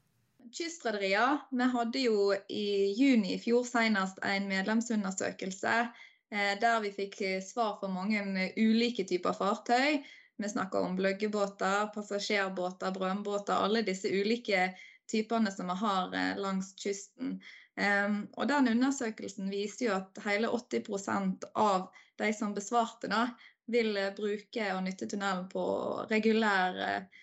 Kystrederier, 0.52 1.38
vi 1.52 1.68
hadde 1.74 2.06
jo 2.06 2.32
i 2.50 2.94
juni 2.98 3.36
i 3.36 3.42
fjor 3.42 3.64
senest 3.68 4.20
en 4.26 4.48
medlemsundersøkelse 4.50 5.76
eh, 5.82 6.54
der 6.62 6.82
vi 6.84 6.92
fikk 6.96 7.20
svar 7.46 7.78
fra 7.80 7.92
mange 7.92 8.50
ulike 8.58 9.06
typer 9.08 9.38
fartøy. 9.38 10.02
Vi 10.42 10.50
snakker 10.50 10.82
om 10.82 10.96
bløggebåter, 10.98 11.92
passasjerbåter, 11.94 12.92
brønnbåter, 12.96 13.54
alle 13.54 13.84
disse 13.86 14.10
ulike 14.10 14.72
typene 15.12 15.52
som 15.54 15.70
vi 15.70 15.78
har 15.84 16.16
eh, 16.18 16.38
langs 16.42 16.74
kysten. 16.82 17.40
Um, 17.80 18.26
og 18.36 18.50
den 18.50 18.68
Undersøkelsen 18.68 19.48
viser 19.50 19.86
jo 19.86 19.94
at 19.96 20.18
hele 20.26 20.50
80% 20.52 21.46
av 21.56 21.88
de 22.20 22.32
som 22.36 22.52
besvarte, 22.54 23.08
da, 23.12 23.30
vil 23.72 23.96
bruke 24.18 24.66
og 24.76 24.84
nytte 24.86 25.08
tunnelen 25.08 25.48
på 25.52 25.64
regulær 26.12 26.82
eh, 26.88 27.22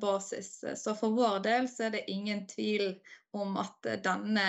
basis. 0.00 0.64
Så 0.76 0.94
for 0.94 1.14
vår 1.16 1.40
del 1.44 1.68
så 1.68 1.88
er 1.88 1.90
det 1.96 2.10
ingen 2.10 2.46
tvil 2.46 2.94
om 3.36 3.56
at 3.60 3.86
eh, 3.86 4.00
denne 4.02 4.46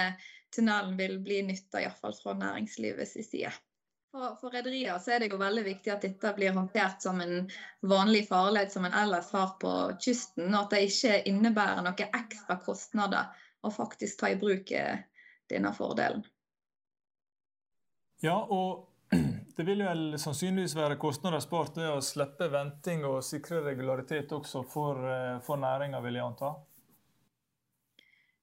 tunnelen 0.55 0.97
vil 0.97 1.19
bli 1.23 1.41
nytta, 1.47 1.81
iallfall 1.81 2.15
fra 2.17 2.33
næringslivets 2.37 3.17
side. 3.29 3.51
For, 4.11 4.49
rederier 4.51 4.99
er 5.07 5.23
det 5.23 5.29
jo 5.31 5.39
veldig 5.39 5.63
viktig 5.63 5.93
at 5.93 6.03
dette 6.03 6.33
blir 6.35 6.51
håndtert 6.51 6.99
som 7.03 7.21
en 7.23 7.45
vanlig 7.87 8.25
farled 8.27 8.73
som 8.73 8.83
en 8.85 8.97
ellers 9.03 9.29
har 9.31 9.53
på 9.61 9.71
kysten, 10.03 10.49
og 10.51 10.65
at 10.65 10.75
det 10.75 10.81
ikke 10.89 11.21
innebærer 11.31 11.79
noen 11.85 12.17
ekstra 12.19 12.57
kostnader 12.59 13.31
å 13.63 13.71
faktisk 13.71 14.19
ta 14.19 14.33
i 14.33 14.39
bruk 14.41 14.73
denne 15.47 15.71
fordelen. 15.77 16.25
Ja, 18.21 18.35
og 18.35 18.90
det 19.57 19.65
vil 19.67 19.83
vel 19.85 20.03
sannsynligvis 20.19 20.75
være 20.77 20.99
kostnader 21.01 21.41
spart 21.43 21.77
ved 21.79 21.89
å 21.91 22.01
slippe 22.03 22.47
venting 22.51 23.05
og 23.07 23.21
sikre 23.25 23.61
regularitet 23.65 24.31
også 24.35 24.63
for, 24.67 24.99
eh, 25.07 25.39
for 25.45 25.61
næringa, 25.61 26.01
vil 26.03 26.19
jeg 26.19 26.25
anta? 26.25 26.53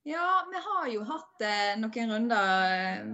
Ja, 0.08 0.46
vi 0.50 0.60
har 0.64 0.88
jo 0.88 1.02
hatt 1.04 1.42
eh, 1.44 1.74
noen 1.76 2.12
runder 2.14 2.52
eh, 2.72 3.08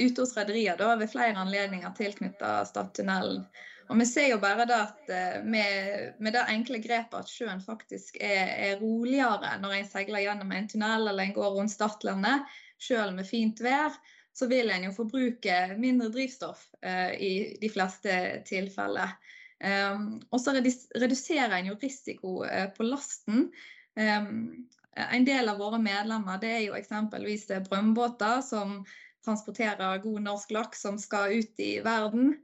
ute 0.00 0.24
hos 0.24 0.36
rederier 0.36 0.80
ved 0.98 1.10
flere 1.12 1.38
anledninger 1.38 1.92
tilknyttet 1.94 2.70
Stadtunnelen. 2.70 3.44
Og 3.90 3.98
vi 3.98 4.06
ser 4.06 4.28
jo 4.30 4.38
bare 4.42 4.66
det 4.70 4.78
at 4.78 5.12
eh, 5.14 5.36
med, 5.42 6.16
med, 6.18 6.34
det 6.34 6.46
enkle 6.50 6.78
grepet 6.82 7.16
at 7.20 7.30
sjøen 7.30 7.62
faktisk 7.62 8.18
er, 8.22 8.50
er 8.70 8.82
roligere 8.82 9.56
når 9.62 9.76
en 9.76 9.88
seiler 9.92 10.24
gjennom 10.24 10.50
en 10.54 10.68
tunnel 10.70 11.08
eller 11.10 11.24
en 11.24 11.36
går 11.38 11.56
rundt 11.56 11.74
Stadlandet, 11.74 12.46
sjøl 12.80 13.14
med 13.14 13.26
fint 13.28 13.62
vær 13.62 13.94
så 14.36 14.46
vil 14.50 14.70
en 14.70 14.86
jo 14.88 14.94
forbruke 14.94 15.56
mindre 15.80 16.08
drivstoff 16.14 16.66
eh, 16.82 17.12
i 17.20 17.32
de 17.60 17.70
fleste 17.72 18.14
tilfeller. 18.48 19.16
Um, 19.60 20.22
og 20.32 20.40
så 20.40 20.54
reduserer 20.56 21.52
en 21.58 21.68
jo 21.68 21.76
risiko 21.82 22.38
eh, 22.46 22.70
på 22.72 22.86
lasten. 22.86 23.50
Um, 23.98 24.64
en 24.96 25.26
del 25.26 25.50
av 25.52 25.60
våre 25.60 25.80
medlemmer 25.82 26.40
det 26.40 26.52
er 26.54 26.62
jo 26.64 26.78
eksempelvis 26.78 27.50
brønnbåter 27.68 28.40
som 28.46 28.80
transporterer 29.24 30.00
god 30.02 30.24
norsk 30.24 30.54
laks 30.56 30.86
som 30.86 30.96
skal 30.98 31.36
ut 31.40 31.60
i 31.60 31.74
verden. 31.84 32.34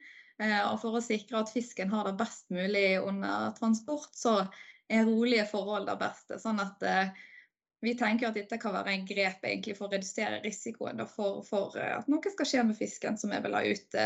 Eh, 0.42 0.62
og 0.68 0.80
for 0.82 0.98
å 0.98 1.04
sikre 1.04 1.40
at 1.40 1.52
fisken 1.52 1.92
har 1.92 2.08
det 2.08 2.18
best 2.20 2.50
mulig 2.52 2.98
under 3.00 3.54
transport, 3.56 4.12
så 4.12 4.42
er 4.92 5.08
rolige 5.08 5.46
forhold 5.48 5.88
det 5.88 5.96
beste. 6.00 6.40
Sånn 6.42 6.60
at 6.62 6.84
eh, 6.86 7.24
vi 7.84 7.94
tenker 7.98 8.30
at 8.30 8.36
dette 8.38 8.58
kan 8.60 8.74
være 8.74 8.94
en 8.94 9.06
grep 9.08 9.44
for 9.76 9.86
å 9.86 9.92
redusere 9.92 10.40
risikoen 10.44 11.02
for, 11.10 11.42
for, 11.46 11.76
eh, 11.80 11.96
at 11.98 12.08
noe 12.10 12.32
skal 12.32 12.48
skje 12.48 12.64
med 12.68 12.78
fisken 12.78 13.18
som 13.20 13.34
vi 13.34 13.40
vil 13.44 13.56
ha 13.56 13.62
ut. 13.66 13.98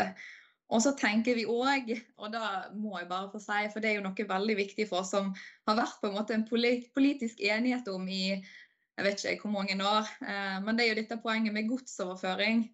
Og 0.71 0.79
så 0.83 0.93
tenker 0.95 1.35
vi 1.35 1.47
òg, 1.51 1.89
og 2.15 2.31
da 2.31 2.71
må 2.79 2.95
jeg 2.99 3.09
bare 3.09 3.31
få 3.31 3.41
si, 3.43 3.63
for 3.73 3.83
det 3.83 3.89
er 3.89 3.97
jo 3.99 4.05
noe 4.05 4.27
veldig 4.27 4.57
viktig 4.59 4.87
for 4.87 5.03
oss 5.03 5.11
som 5.11 5.33
har 5.67 5.79
vært 5.79 5.97
på 5.99 6.07
en 6.07 6.15
måte 6.15 6.35
en 6.35 6.45
politisk 6.47 7.43
enighet 7.43 7.89
om 7.91 8.07
i 8.07 8.37
jeg 8.99 9.07
vet 9.07 9.23
ikke 9.23 9.47
hvor 9.47 9.55
mange 9.55 9.75
år, 9.87 10.07
eh, 10.27 10.57
men 10.63 10.77
det 10.77 10.85
er 10.85 10.91
jo 10.91 10.99
dette 10.99 11.19
poenget 11.23 11.55
med 11.55 11.69
godsoverføring. 11.71 12.65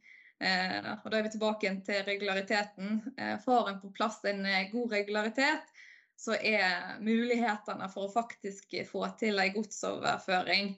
Eh, 0.41 0.89
og 0.97 1.09
Da 1.09 1.17
er 1.17 1.25
vi 1.25 1.33
tilbake 1.33 1.71
til 1.85 2.03
regulariteten. 2.05 2.99
Får 3.45 3.69
en 3.69 3.79
på 3.81 3.93
plass 3.95 4.17
en 4.27 4.43
god 4.73 4.91
regularitet, 4.97 5.76
så 6.17 6.33
er 6.33 6.97
mulighetene 7.03 7.87
for 7.93 8.07
å 8.07 8.13
faktisk 8.13 8.73
få 8.89 9.05
til 9.19 9.37
en 9.39 9.53
godsoverføring, 9.53 10.71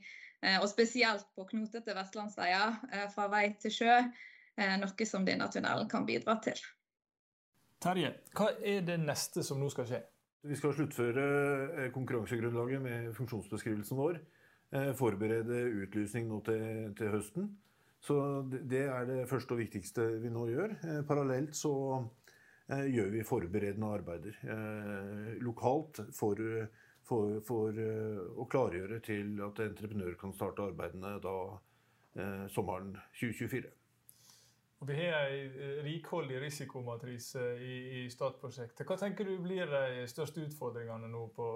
eh, 0.43 0.57
og 0.59 0.67
spesielt 0.71 1.29
på 1.35 1.47
knotete 1.53 1.95
vestlandsveier 1.95 2.75
eh, 2.91 3.05
fra 3.13 3.29
vei 3.31 3.45
til 3.61 3.73
sjø, 3.77 3.95
eh, 4.59 4.75
noe 4.81 5.07
som 5.07 5.27
denne 5.27 5.47
tunnelen 5.51 5.87
kan 5.91 6.07
bidra 6.07 6.35
til. 6.43 6.59
Terje, 7.79 8.11
hva 8.35 8.51
er 8.59 8.83
det 8.83 8.99
neste 8.99 9.45
som 9.47 9.61
nå 9.61 9.71
skal 9.71 9.87
skje? 9.87 10.01
Vi 10.49 10.55
skal 10.55 10.75
sluttføre 10.75 11.87
konkurransegrunnlaget 11.95 12.83
med 12.83 13.09
funksjonsbeskrivelsen 13.15 13.97
vår. 13.99 14.19
Forberede 14.95 15.65
utlysning 15.81 16.29
nå 16.29 16.37
til, 16.45 16.93
til 16.95 17.11
høsten. 17.11 17.49
Så 17.99 18.15
det 18.47 18.85
er 18.85 19.07
det 19.07 19.25
første 19.27 19.55
og 19.55 19.59
viktigste 19.59 20.05
vi 20.23 20.31
nå 20.31 20.45
gjør. 20.47 20.75
Parallelt 21.07 21.57
så 21.59 21.73
gjør 22.69 23.09
vi 23.15 23.25
forberedende 23.25 23.89
arbeider 23.97 24.37
eh, 24.45 25.33
lokalt 25.41 26.03
for, 26.15 26.39
for, 27.07 27.39
for 27.45 27.81
eh, 27.81 28.21
å 28.37 28.45
klargjøre 28.51 28.99
til 29.05 29.39
at 29.45 29.63
entreprenør 29.65 30.17
kan 30.19 30.35
starte 30.37 30.69
arbeidene 30.69 31.17
da 31.23 31.39
sommeren 32.51 32.95
2024. 33.15 33.69
Og 34.79 34.87
Vi 34.87 34.95
har 34.97 35.29
en 35.29 35.83
rikholdig 35.85 36.39
risikomatrise 36.41 37.43
i, 37.61 37.75
i 37.99 38.01
Stad-prosjektet. 38.11 38.85
Hva 38.87 38.97
tenker 38.99 39.27
du 39.27 39.35
blir 39.43 39.69
de 39.69 40.05
største 40.09 40.41
utfordringene 40.47 41.07
nå 41.11 41.25
på, 41.35 41.47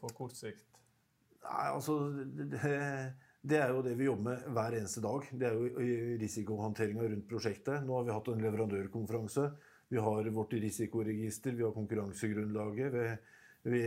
på 0.00 0.12
kort 0.16 0.36
sikt? 0.36 0.64
Nei, 1.44 1.66
altså 1.70 1.98
det, 2.10 2.60
det, 3.42 3.58
er 3.58 3.74
jo 3.74 3.84
det 3.84 3.94
vi 4.00 4.08
jobber 4.08 4.26
med 4.30 4.48
hver 4.56 4.76
eneste 4.80 5.02
dag. 5.04 5.28
Det 5.30 5.48
er 5.48 5.56
jo 5.56 5.90
risikohåndteringa 6.20 7.06
rundt 7.12 7.28
prosjektet. 7.28 7.84
Nå 7.84 7.98
har 7.98 8.08
vi 8.08 8.16
hatt 8.16 8.32
en 8.32 8.44
leverandørkonferanse. 8.44 9.46
Vi 9.90 9.98
har 9.98 10.30
vårt 10.30 10.52
risikoregister, 10.52 11.52
vi 11.58 11.64
har 11.66 11.72
konkurransegrunnlaget. 11.74 12.92
Vi, 12.94 13.06
vi 13.70 13.82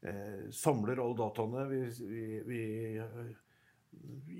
eh, 0.00 0.50
samler 0.56 1.02
alle 1.02 1.18
dataene. 1.18 1.66
Vi, 1.68 1.80
vi, 2.08 2.24
vi 2.46 2.62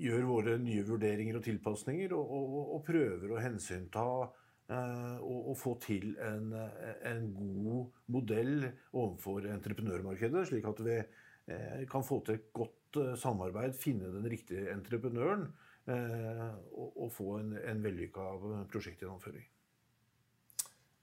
gjør 0.01 0.25
våre 0.25 0.55
nye 0.61 0.85
vurderinger 0.87 1.37
og 1.37 1.45
tilpasninger 1.45 2.15
og, 2.17 2.33
og, 2.39 2.57
og 2.77 2.83
prøver 2.87 3.35
å 3.35 3.41
hensynta 3.43 4.07
eh, 4.25 5.21
og, 5.21 5.53
få 5.61 5.75
til 5.85 6.15
en, 6.25 6.49
en, 6.57 7.29
god 7.37 8.01
modell 8.17 8.65
overfor 8.65 9.45
entreprenørmarkedet, 9.53 10.47
slik 10.49 10.67
at 10.73 10.83
vi 10.89 10.97
eh, 10.97 11.85
kan 11.91 12.07
få 12.07 12.23
til 12.25 12.39
et 12.39 12.51
godt 12.57 13.01
eh, 13.03 13.13
samarbeid, 13.19 13.77
finne 13.77 14.09
den 14.17 14.25
riktige 14.31 14.71
entreprenøren 14.73 15.51
eh, 15.85 16.47
og, 16.73 17.09
få 17.13 17.35
en, 17.43 17.57
en 17.61 17.85
vellykka 17.85 18.31
prosjektgjennomføring. 18.73 19.45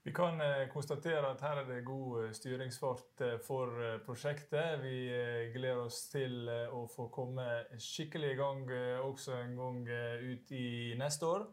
Vi 0.09 0.13
kan 0.13 0.41
eh, 0.41 0.67
konstatere 0.73 1.27
at 1.29 1.41
her 1.45 1.59
er 1.61 1.67
det 1.67 1.83
god 1.85 2.23
eh, 2.23 2.31
styringsfart 2.33 3.21
eh, 3.21 3.35
for 3.45 3.75
prosjektet. 4.05 4.79
Vi 4.81 5.11
gleder 5.53 5.83
oss 5.83 5.99
til 6.09 6.49
å 6.49 6.79
få 6.89 7.05
komme 7.13 7.45
skikkelig 7.77 8.31
i 8.33 8.39
gang 8.39 8.63
også 9.05 9.35
en 9.37 9.53
gang 9.59 9.77
ut 10.31 10.55
i 10.57 10.95
neste 10.97 11.29
år. 11.29 11.45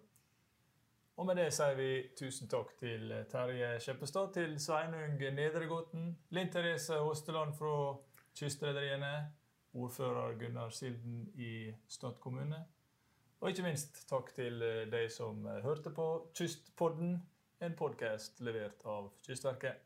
Og 1.20 1.28
med 1.28 1.36
det 1.36 1.50
sier 1.52 1.76
vi 1.76 1.90
tusen 2.16 2.48
takk 2.48 2.72
til 2.80 3.12
Terje 3.28 3.74
Skjeppestad, 3.76 4.32
til 4.38 4.56
Sveinung 4.56 5.20
Nedregåten, 5.20 6.08
Linn 6.32 6.48
Therese 6.48 6.96
Hosteland 7.04 7.52
fra 7.60 7.92
Kystrederiene, 8.40 9.14
ordfører 9.76 10.40
Gunnar 10.40 10.72
Silden 10.72 11.26
i 11.36 11.74
Stad 11.92 12.16
kommune. 12.24 12.64
Og 13.42 13.52
ikke 13.52 13.68
minst 13.68 14.06
takk 14.08 14.32
til 14.32 14.64
de 14.88 15.06
som 15.12 15.44
hørte 15.44 15.92
på 15.92 16.12
Kystpodden 16.32 17.18
en 17.58 17.76
podkast 17.76 18.40
levert 18.40 18.82
av 18.84 19.12
Kystverket. 19.26 19.85